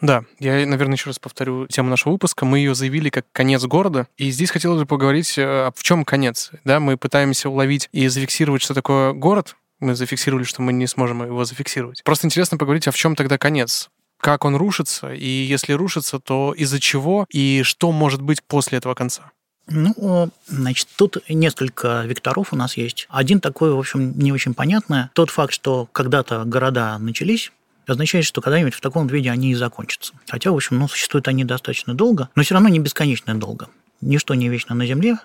[0.00, 2.44] Да, я, наверное, еще раз повторю тему нашего выпуска.
[2.44, 4.06] Мы ее заявили как конец города.
[4.16, 6.52] И здесь хотелось бы поговорить, э, в чем конец.
[6.64, 9.56] Да, мы пытаемся уловить и зафиксировать, что такое город.
[9.80, 12.04] Мы зафиксировали, что мы не сможем его зафиксировать.
[12.04, 13.90] Просто интересно поговорить, а в чем тогда конец?
[14.22, 15.12] Как он рушится?
[15.12, 17.26] И если рушится, то из-за чего?
[17.28, 19.32] И что может быть после этого конца?
[19.68, 23.08] Ну, значит, тут несколько векторов у нас есть.
[23.10, 25.08] Один такой, в общем, не очень понятный.
[25.14, 27.50] Тот факт, что когда-то города начались,
[27.88, 30.14] означает, что когда-нибудь в таком виде они и закончатся.
[30.28, 33.70] Хотя, в общем, ну, существуют они достаточно долго, но все равно не бесконечно долго.
[34.00, 35.18] Ничто не вечно на Земле,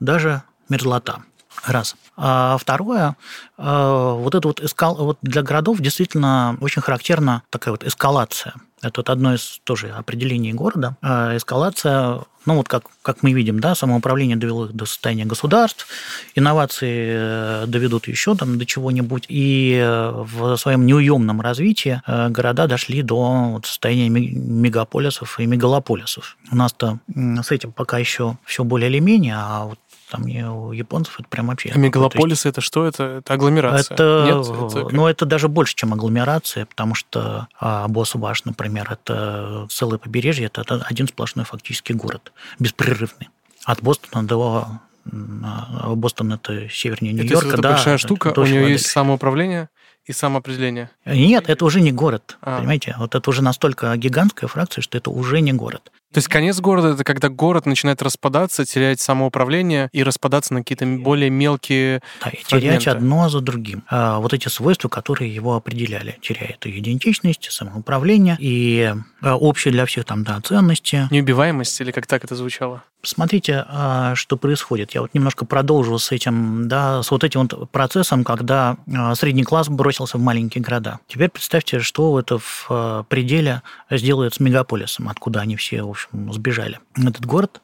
[0.00, 1.22] даже мерзлота.
[1.66, 1.96] Раз.
[2.16, 3.16] А второе,
[3.56, 4.94] а, вот это вот, эскал...
[4.96, 8.54] вот для городов действительно очень характерна такая вот эскалация.
[8.80, 10.96] Это вот одно из тоже определений города.
[11.02, 15.86] А эскалация ну вот как, как мы видим, да, самоуправление довело их до состояния государств,
[16.34, 22.66] инновации э, доведут еще там до чего-нибудь, и э, в своем неуемном развитии э, города
[22.66, 26.38] дошли до состояния мегаполисов и мегалополисов.
[26.50, 29.78] У нас-то с этим пока еще все более или менее, а вот
[30.10, 31.70] там у японцев это прям вообще...
[31.74, 32.86] А мегалополисы это что?
[32.86, 33.94] Это, это агломерация?
[33.94, 39.66] Это, Нет, это ну, это даже больше, чем агломерация, потому что а, Босс-Ваш, например, это
[39.70, 43.28] целое побережье, это один сплошной фактически город, беспрерывный.
[43.64, 44.68] От Бостона до
[45.10, 47.48] а, Бостон это севернее Нью-Йорка.
[47.48, 49.68] Это да, большая штука, у нее есть самоуправление
[50.08, 50.90] и самоопределение?
[51.04, 52.58] Нет, это уже не город, а.
[52.58, 52.94] понимаете?
[52.98, 55.92] Вот это уже настолько гигантская фракция, что это уже не город.
[56.12, 60.86] То есть конец города— это когда город начинает распадаться, терять самоуправление и распадаться на какие-то
[60.86, 63.84] более мелкие Да, и терять одно за другим.
[63.88, 66.18] А вот эти свойства, которые его определяли.
[66.22, 71.08] Теряет и идентичность, и самоуправление, и а, общие для всех там, да, ценности.
[71.10, 72.84] Неубиваемость, или как так это звучало?
[73.02, 74.92] Смотрите, а, что происходит.
[74.92, 79.44] Я вот немножко продолжу с этим, да, с вот этим вот процессом, когда а, средний
[79.44, 80.98] класс бросился в маленькие города.
[81.06, 86.78] Теперь представьте, что это в пределе сделает с мегаполисом, откуда они все, в общем, сбежали.
[86.96, 87.60] Этот город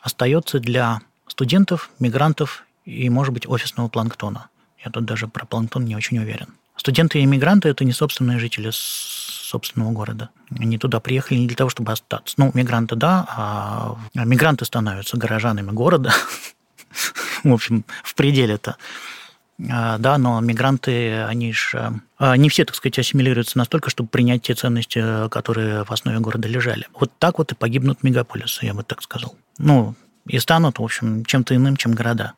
[0.00, 4.48] остается для студентов, мигрантов и, может быть, офисного планктона.
[4.84, 6.48] Я тут даже про планктон не очень уверен.
[6.76, 10.30] Студенты и иммигранты– это не собственные жители собственного города.
[10.58, 12.34] Они туда приехали не для того, чтобы остаться.
[12.38, 16.12] Ну, мигранты, да, а мигранты становятся горожанами города.
[17.44, 18.76] В общем, в пределе-то.
[19.70, 24.42] А, да, но мигранты, они же а, не все, так сказать, ассимилируются настолько, чтобы принять
[24.42, 26.86] те ценности, которые в основе города лежали.
[26.98, 29.36] Вот так вот и погибнут мегаполисы, я бы так сказал.
[29.58, 29.94] Ну,
[30.26, 32.32] и станут, в общем, чем-то иным, чем города.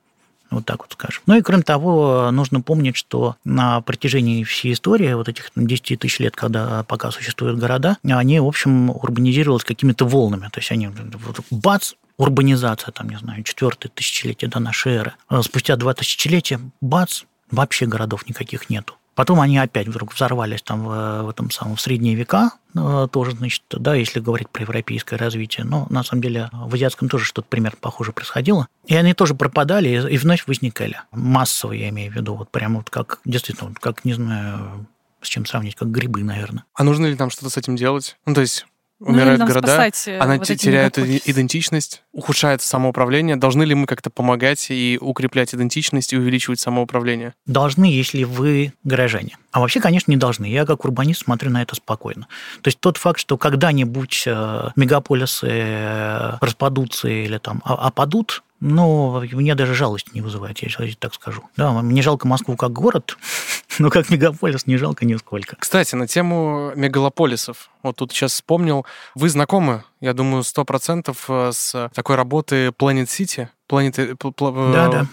[0.51, 1.23] Вот так вот скажем.
[1.27, 6.21] Ну и кроме того, нужно помнить, что на протяжении всей истории, вот этих 10 тысяч
[6.21, 10.49] лет, когда пока существуют города, они, в общем, урбанизировались какими-то волнами.
[10.53, 15.15] То есть они вот, бац, урбанизация, там, не знаю, четвертое тысячелетие до нашей эры.
[15.29, 18.95] А спустя два тысячелетия, бац, вообще городов никаких нету.
[19.15, 23.31] Потом они опять вдруг взорвались там в, в этом самом в средние века, ну, тоже,
[23.31, 25.65] значит, да, если говорить про европейское развитие.
[25.65, 28.69] Но на самом деле в азиатском тоже что-то примерно похоже происходило.
[28.87, 31.01] И они тоже пропадали и, и вновь возникали.
[31.13, 34.87] Массово, я имею в виду, вот прямо вот как, действительно, вот как, не знаю,
[35.23, 36.65] с чем сравнить, как грибы, наверное.
[36.75, 38.19] А нужно ли там что-то с этим делать?
[38.27, 38.67] Ну, то есть
[39.01, 43.37] умирают ну, города, э, она вот теряет идентичность, ухудшается самоуправление.
[43.37, 47.35] Должны ли мы как-то помогать и укреплять идентичность и увеличивать самоуправление?
[47.47, 49.37] Должны, если вы горожане.
[49.53, 50.47] А вообще, конечно, не должны.
[50.47, 52.27] Я как урбанист смотрю на это спокойно.
[52.63, 59.55] То есть тот факт, что когда-нибудь э, мегаполисы э, распадутся или там опадут, но мне
[59.55, 61.43] даже жалость не вызывает, я так скажу.
[61.57, 63.19] Да, мне жалко Москву как город,
[63.79, 65.57] но как мегаполис не жалко нисколько.
[65.59, 67.71] Кстати, на тему мегалополисов.
[67.83, 68.87] Вот тут сейчас вспомнил.
[69.15, 73.49] Вы знакомы, я думаю, сто процентов э, с такой работы Planet City?
[73.69, 74.17] Planet...
[74.17, 75.07] Э, да, да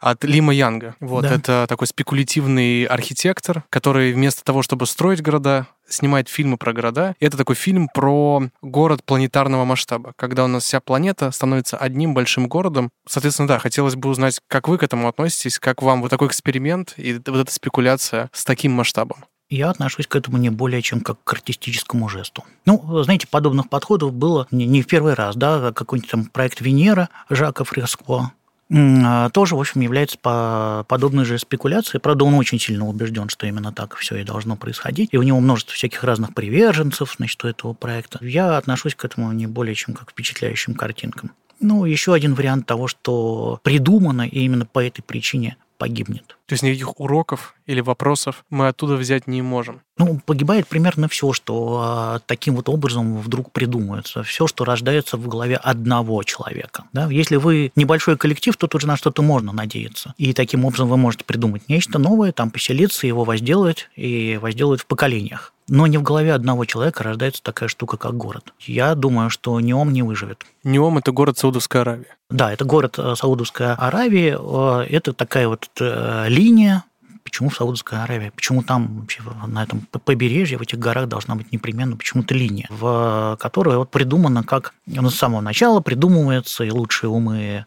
[0.00, 0.96] от Лима Янга.
[0.98, 1.34] Вот да.
[1.34, 7.14] это такой спекулятивный архитектор, который вместо того, чтобы строить города, снимает фильмы про города.
[7.20, 12.14] И это такой фильм про город планетарного масштаба, когда у нас вся планета становится одним
[12.14, 12.90] большим городом.
[13.06, 16.94] Соответственно, да, хотелось бы узнать, как вы к этому относитесь, как вам вот такой эксперимент
[16.96, 19.24] и вот эта спекуляция с таким масштабом.
[19.50, 22.44] Я отношусь к этому не более чем как к артистическому жесту.
[22.66, 27.64] Ну, знаете, подобных подходов было не в первый раз, да, какой-нибудь там проект Венера Жака
[27.64, 28.30] Фреско,
[28.70, 32.00] тоже, в общем, является по подобной же спекуляцией.
[32.00, 35.10] Правда, он очень сильно убежден, что именно так все и должно происходить.
[35.12, 38.18] И у него множество всяких разных приверженцев, значит, у этого проекта.
[38.22, 41.32] Я отношусь к этому не более чем как к впечатляющим картинкам.
[41.58, 46.36] Ну, еще один вариант того, что придумано и именно по этой причине погибнет.
[46.50, 49.82] То есть никаких уроков или вопросов мы оттуда взять не можем.
[49.98, 54.24] Ну, погибает примерно все, что э, таким вот образом вдруг придумывается.
[54.24, 56.86] Все, что рождается в голове одного человека.
[56.92, 57.06] Да?
[57.08, 60.12] Если вы небольшой коллектив, то тут же на что-то можно надеяться.
[60.18, 64.86] И таким образом вы можете придумать нечто новое, там поселиться, его возделать и возделать в
[64.86, 65.52] поколениях.
[65.70, 68.52] Но не в голове одного человека рождается такая штука, как город.
[68.58, 70.44] Я думаю, что Неом не выживет.
[70.64, 72.06] Неом– это город Саудовской Аравии.
[72.28, 74.36] Да, это город э, Саудовской Аравии.
[74.36, 76.84] Э, это такая вот э, линия,
[77.22, 78.32] Почему в Саудовской Аравии?
[78.34, 83.36] Почему там вообще на этом побережье, в этих горах должна быть непременно почему-то линия, в
[83.38, 87.66] которой вот придумано как ну, с самого начала придумывается, и лучшие умы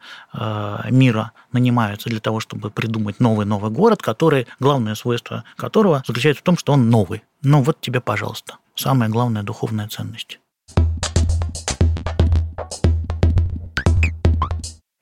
[0.90, 6.58] мира нанимаются для того, чтобы придумать новый-новый город, который, главное свойство которого заключается в том,
[6.58, 7.24] что он новый.
[7.44, 10.40] Ну вот тебе, пожалуйста, самая главная духовная ценность.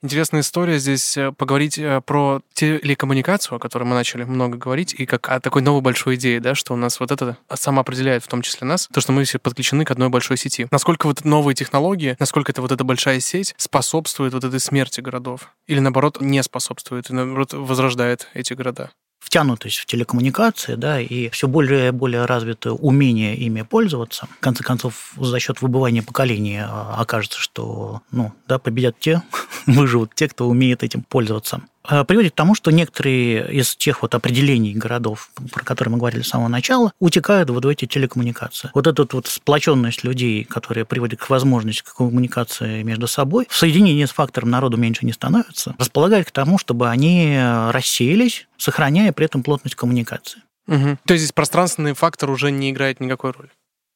[0.04, 5.06] Интересная история здесь э, поговорить э, про телекоммуникацию, о которой мы начали много говорить, и
[5.06, 8.42] как о такой новой большой идее, да, что у нас вот это самоопределяет в том
[8.42, 10.66] числе нас, то, что мы все подключены к одной большой сети.
[10.72, 15.54] Насколько вот новые технологии, насколько это вот эта большая сеть способствует вот этой смерти городов?
[15.68, 18.90] Или наоборот не способствует, и наоборот возрождает эти города?
[19.22, 24.26] Втянутость в телекоммуникации, да, и все более и более развитое умение ими пользоваться.
[24.38, 29.22] В конце концов, за счет выбывания поколений а, окажется, что ну, да, победят те,
[29.66, 31.62] выживут те, кто умеет этим пользоваться.
[31.88, 36.22] Э, приводит к тому, что некоторые из тех вот определений городов, про которые мы говорили
[36.22, 38.70] с самого начала, утекают вот в эти телекоммуникации.
[38.74, 44.10] Вот эта вот сплоченность людей, которая приводит к возможности коммуникации между собой, в соединении с
[44.10, 47.38] фактором народу меньше не становится, располагает к тому, чтобы они
[47.70, 50.42] рассеялись, сохраняя при этом плотность коммуникации.
[50.68, 50.98] Угу.
[51.06, 53.50] То есть здесь пространственный фактор уже не играет никакой роли?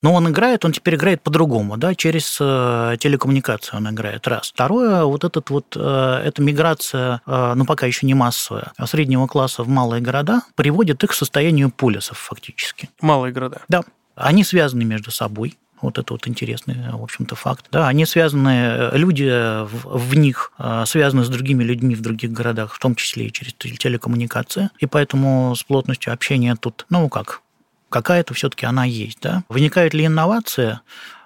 [0.06, 4.52] Но он играет, он теперь играет по-другому, да, через э, телекоммуникацию он играет, раз.
[4.54, 9.26] Второе, вот этот вот, э, эта миграция, э, ну, пока еще не массовая, а среднего
[9.26, 12.88] класса в малые города приводит их к состоянию полисов фактически.
[13.00, 13.62] Малые города?
[13.68, 13.82] Да.
[14.14, 17.66] Они связаны между собой, вот это вот интересный, в общем-то, факт.
[17.72, 19.24] Да, они связаны, люди
[19.64, 20.52] в, в них
[20.86, 24.70] связаны с другими людьми в других городах, в том числе и через телекоммуникации.
[24.78, 27.42] И поэтому с плотностью общения тут, ну как,
[27.88, 29.20] какая-то все-таки она есть.
[29.20, 29.44] Да?
[29.48, 30.82] Возникает ли инновация?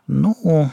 [0.06, 0.70] Ну,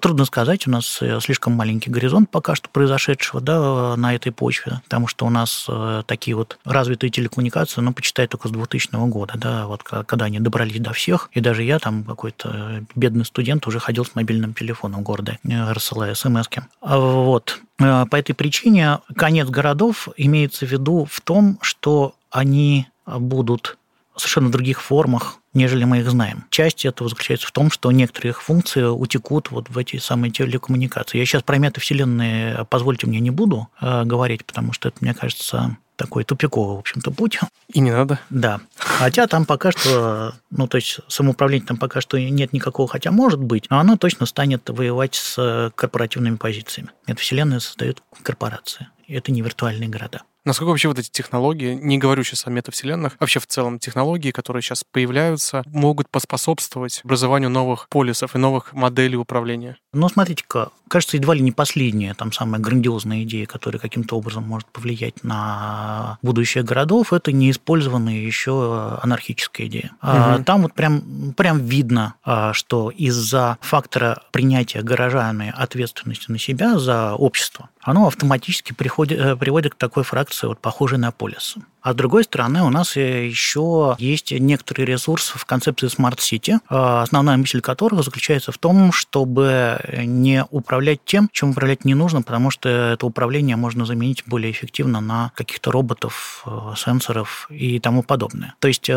[0.00, 4.80] Трудно сказать, у нас э, слишком маленький горизонт пока что произошедшего да, на этой почве,
[4.84, 9.34] потому что у нас э, такие вот развитые телекоммуникации, ну, почитай только с 2000 года,
[9.36, 13.78] да, вот когда они добрались до всех, и даже я там какой-то бедный студент уже
[13.78, 16.62] ходил с мобильным телефоном города, э, рассылая смс -ки.
[16.80, 17.60] А вот.
[17.76, 23.76] По этой причине конец городов имеется в виду в том, что они будут
[24.16, 26.44] совершенно других формах, нежели мы их знаем.
[26.50, 31.18] Часть этого заключается в том, что некоторые их функции утекут вот в эти самые телекоммуникации.
[31.18, 35.76] Я сейчас про метавселенные, позвольте мне, не буду э, говорить, потому что это, мне кажется,
[35.96, 37.38] такой тупиковый, в общем-то, путь.
[37.68, 38.18] И не надо.
[38.30, 38.60] Да.
[38.76, 43.40] Хотя там пока что, ну, то есть самоуправление там пока что нет никакого, хотя может
[43.40, 46.90] быть, но оно точно станет воевать с корпоративными позициями.
[47.06, 48.88] Это вселенная создает корпорации.
[49.06, 50.22] И это не виртуальные города.
[50.44, 54.62] Насколько вообще вот эти технологии, не говорю сейчас о метавселенных, вообще в целом технологии, которые
[54.62, 59.78] сейчас появляются, могут поспособствовать образованию новых полисов и новых моделей управления?
[59.94, 64.68] Ну, смотрите-ка, кажется, едва ли не последняя, там самая грандиозная идея, которая каким-то образом может
[64.68, 69.92] повлиять на будущее городов, это неиспользованная еще анархическая идея.
[70.02, 70.44] Угу.
[70.44, 77.14] Там вот прям, прям видно, а, что из-за фактора принятия горожанами ответственности на себя за
[77.14, 81.56] общество, оно автоматически приходит, э, приводит к такой фракции, вот, похожей на полис.
[81.84, 87.02] А с другой стороны, у нас еще есть некоторый ресурс в концепции Smart City, а,
[87.02, 92.50] основная мысль которого заключается в том, чтобы не управлять тем, чем управлять не нужно, потому
[92.50, 98.54] что это управление можно заменить более эффективно на каких-то роботов, э, сенсоров и тому подобное.
[98.60, 98.94] То есть э,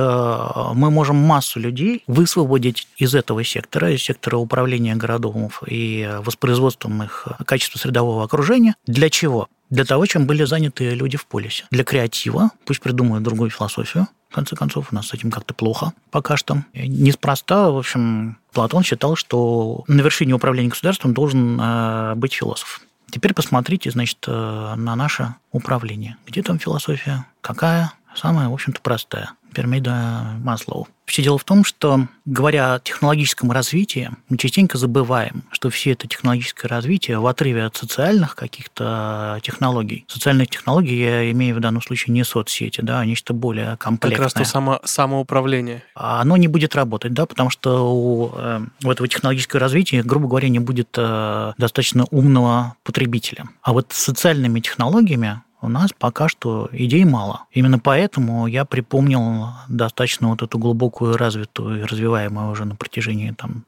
[0.73, 7.27] мы можем массу людей высвободить из этого сектора, из сектора управления городов и воспроизводством их
[7.45, 8.75] качества средового окружения.
[8.85, 9.49] Для чего?
[9.69, 11.65] Для того, чем были заняты люди в полисе.
[11.71, 15.93] Для креатива, пусть придумают другую философию, в конце концов, у нас с этим как-то плохо
[16.11, 16.63] пока что.
[16.73, 22.81] Неспроста, в общем, Платон считал, что на вершине управления государством должен э, быть философ.
[23.09, 26.17] Теперь посмотрите, значит, э, на наше управление.
[26.27, 27.25] Где там философия?
[27.41, 27.93] Какая?
[28.15, 29.31] Самая, в общем-то, простая.
[29.57, 30.87] Пирамида Маслоу.
[31.07, 36.07] Все дело в том, что, говоря о технологическом развитии, мы частенько забываем, что все это
[36.07, 40.05] технологическое развитие в отрыве от социальных каких-то технологий.
[40.07, 44.17] Социальные технологии я имею в данном случае не соцсети, да, а нечто более комплексное.
[44.17, 45.81] Как раз то само, самоуправление.
[45.95, 50.49] Оно не будет работать, да, потому что у, э, у этого технологического развития, грубо говоря,
[50.49, 53.45] не будет э, достаточно умного потребителя.
[53.63, 57.45] А вот с социальными технологиями у нас пока что идей мало.
[57.51, 63.65] Именно поэтому я припомнил достаточно вот эту глубокую, развитую и развиваемую уже на протяжении там,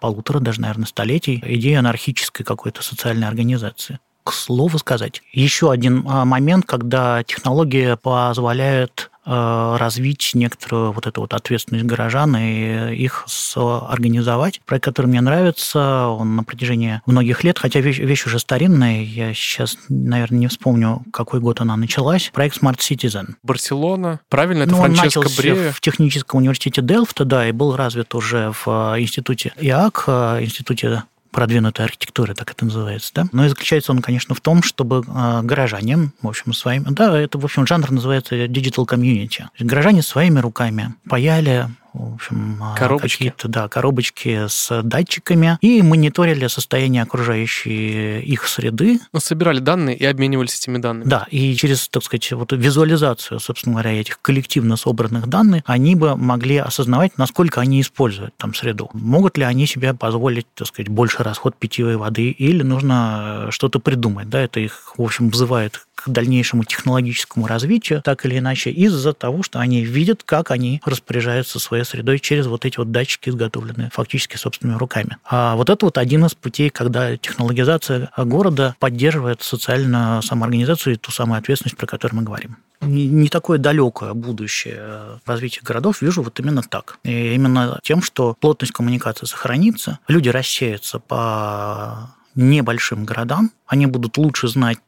[0.00, 3.98] полутора, даже, наверное, столетий, идею анархической какой-то социальной организации.
[4.24, 11.34] К слову сказать, еще один а, момент, когда технология позволяет развить некоторую вот эту вот
[11.34, 14.60] ответственность горожан и их организовать.
[14.66, 19.32] Проект, который мне нравится, он на протяжении многих лет, хотя вещь, вещь уже старинная, я
[19.34, 22.30] сейчас, наверное, не вспомню, какой год она началась.
[22.32, 23.34] Проект Smart Citizen.
[23.42, 24.20] Барселона.
[24.28, 25.72] Правильно, это ну, Франческо он начался Брея.
[25.72, 31.04] в техническом университете Делфта, да, и был развит уже в э, институте ИАК, э, институте
[31.32, 33.26] продвинутая архитектура, так это называется, да.
[33.32, 36.84] Но и заключается он, конечно, в том, чтобы э, горожане, в общем, своими...
[36.90, 39.44] Да, это, в общем, жанр называется digital community.
[39.58, 43.16] Горожане своими руками паяли в общем, а, коробочки.
[43.18, 49.00] какие-то да, коробочки с датчиками и мониторили состояние окружающей их среды.
[49.12, 51.08] Ну, собирали данные и обменивались этими данными.
[51.08, 56.16] Да, и через, так сказать, вот визуализацию, собственно говоря, этих коллективно собранных данных, они бы
[56.16, 58.90] могли осознавать, насколько они используют там среду.
[58.92, 64.28] Могут ли они себе позволить, так сказать, больше расход питьевой воды, или нужно что-то придумать.
[64.28, 69.42] Да, это их, в общем, вызывает к дальнейшему технологическому развитию, так или иначе, из-за того,
[69.42, 74.36] что они видят, как они распоряжаются своей средой через вот эти вот датчики, изготовленные фактически
[74.36, 75.16] собственными руками.
[75.24, 81.10] А вот это вот один из путей, когда технологизация города поддерживает социальную самоорганизацию и ту
[81.10, 86.62] самую ответственность, про которую мы говорим не такое далекое будущее развития городов вижу вот именно
[86.62, 86.98] так.
[87.04, 94.48] И именно тем, что плотность коммуникации сохранится, люди рассеются по небольшим городам, они будут лучше
[94.48, 94.78] знать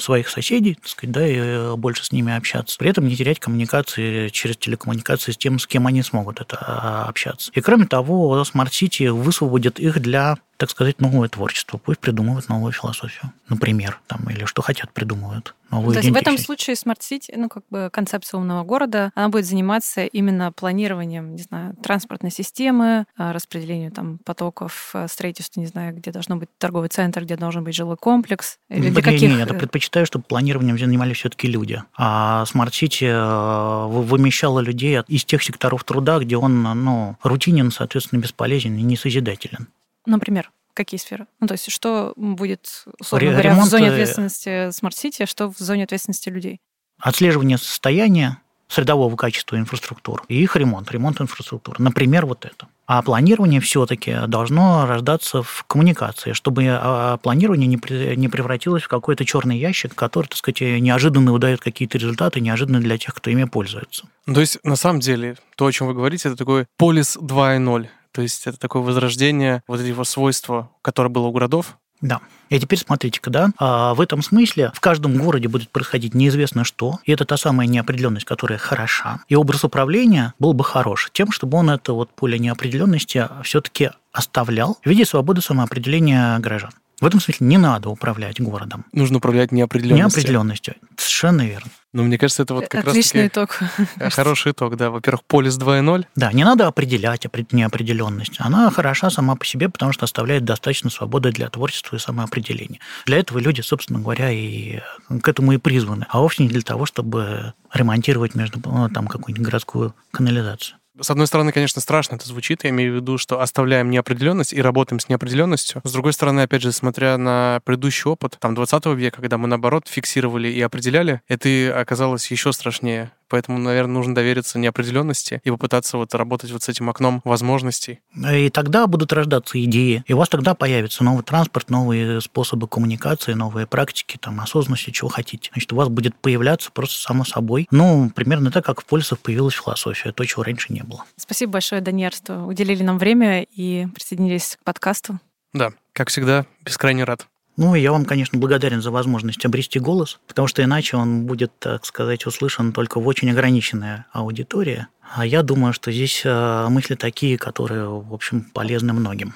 [0.00, 2.76] своих соседей, так сказать, да, и э, больше с ними общаться.
[2.78, 7.04] При этом не терять коммуникации через телекоммуникации с тем, с кем они смогут это а,
[7.08, 7.50] общаться.
[7.54, 11.78] И кроме того, Smart City высвободит их для так сказать, новое творчество.
[11.78, 15.54] Пусть придумывают новую философию, например, там, или что хотят, придумывают.
[15.70, 19.46] Новую То есть в этом случае City, ну, как бы концепция умного города, она будет
[19.46, 25.96] заниматься именно планированием, не знаю, транспортной системы, а, распределением там потоков, а, строительства, не знаю,
[25.96, 28.58] где должно быть торговый центр, где должен быть жилой комплекс.
[28.68, 29.30] Или для каких...
[29.30, 31.82] Нет, я предпочитаю, чтобы планированием занимались все-таки люди.
[31.96, 38.76] А City э, вымещала людей из тех секторов труда, где он ну, рутинен, соответственно, бесполезен
[38.76, 39.68] и несозидателен.
[40.06, 40.50] Например?
[40.74, 41.26] Какие сферы?
[41.40, 45.58] Ну, то есть, что будет, условно говоря, в зоне ответственности Smart City, а что в
[45.58, 46.60] зоне ответственности людей?
[46.98, 48.38] Отслеживание состояния
[48.70, 51.82] средового качества инфраструктур и их ремонт, ремонт инфраструктуры.
[51.82, 52.68] Например, вот это.
[52.86, 59.58] А планирование все-таки должно рождаться в коммуникации, чтобы а, планирование не превратилось в какой-то черный
[59.58, 64.06] ящик, который, так сказать, неожиданно выдает какие-то результаты, неожиданно для тех, кто ими пользуется.
[64.32, 67.88] То есть, на самом деле, то, о чем вы говорите, это такой полис 2.0.
[68.12, 72.20] То есть это такое возрождение вот этого свойства, которое было у городов, да.
[72.48, 76.98] И теперь смотрите-ка, да, а в этом смысле в каждом городе будет происходить неизвестно что,
[77.04, 79.20] и это та самая неопределенность, которая хороша.
[79.28, 84.78] И образ управления был бы хорош тем, чтобы он это вот поле неопределенности все-таки оставлял
[84.82, 86.70] в виде свободы самоопределения граждан.
[87.00, 88.84] В этом смысле не надо управлять городом.
[88.92, 90.20] Нужно управлять неопределенностью.
[90.20, 90.74] Неопределенностью.
[90.96, 91.70] Совершенно верно.
[91.92, 93.58] Но мне кажется, это вот как Отличный раз итог.
[94.12, 94.90] Хороший итог, да.
[94.90, 96.06] Во-первых, полис 2.0.
[96.14, 98.36] Да, не надо определять неопределенность.
[98.38, 102.78] Она хороша сама по себе, потому что оставляет достаточно свободы для творчества и самоопределения.
[103.06, 104.80] Для этого люди, собственно говоря, и
[105.20, 109.44] к этому и призваны, а вовсе не для того, чтобы ремонтировать между ну, там какую-нибудь
[109.44, 110.79] городскую канализацию.
[110.98, 112.64] С одной стороны, конечно, страшно это звучит.
[112.64, 115.80] Я имею в виду, что оставляем неопределенность и работаем с неопределенностью.
[115.84, 119.86] С другой стороны, опять же, смотря на предыдущий опыт, там, 20 века, когда мы, наоборот,
[119.88, 123.12] фиксировали и определяли, это оказалось еще страшнее.
[123.30, 128.00] Поэтому, наверное, нужно довериться неопределенности и попытаться вот работать вот с этим окном возможностей.
[128.30, 133.32] И тогда будут рождаться идеи, и у вас тогда появится новый транспорт, новые способы коммуникации,
[133.32, 135.50] новые практики, там, осознанности, чего хотите.
[135.52, 137.68] Значит, у вас будет появляться просто само собой.
[137.70, 141.04] Ну, примерно так, как в полисах появилась философия, то, чего раньше не было.
[141.16, 145.20] Спасибо большое, Даниэр, что уделили нам время и присоединились к подкасту.
[145.52, 147.26] Да, как всегда, бескрайне рад.
[147.56, 151.84] Ну, я вам, конечно, благодарен за возможность обрести голос, потому что иначе он будет, так
[151.84, 154.86] сказать, услышан только в очень ограниченной аудитории.
[155.14, 159.34] А я думаю, что здесь э, мысли такие, которые, в общем, полезны многим.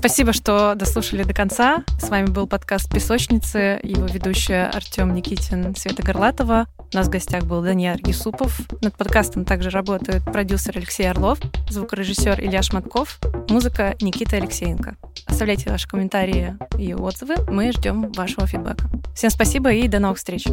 [0.00, 1.84] Спасибо, что дослушали до конца.
[2.00, 6.68] С вами был подкаст «Песочницы», его ведущая Артем Никитин, Света Горлатова.
[6.90, 8.62] У нас в гостях был Даниил Юсупов.
[8.80, 11.38] Над подкастом также работают продюсер Алексей Орлов,
[11.68, 13.20] звукорежиссер Илья Шматков,
[13.50, 14.96] музыка Никита Алексеенко.
[15.26, 17.34] Оставляйте ваши комментарии и отзывы.
[17.50, 18.88] Мы ждем вашего фидбэка.
[19.14, 20.46] Всем спасибо и до новых встреч.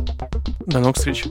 [0.66, 1.24] До новых встреч.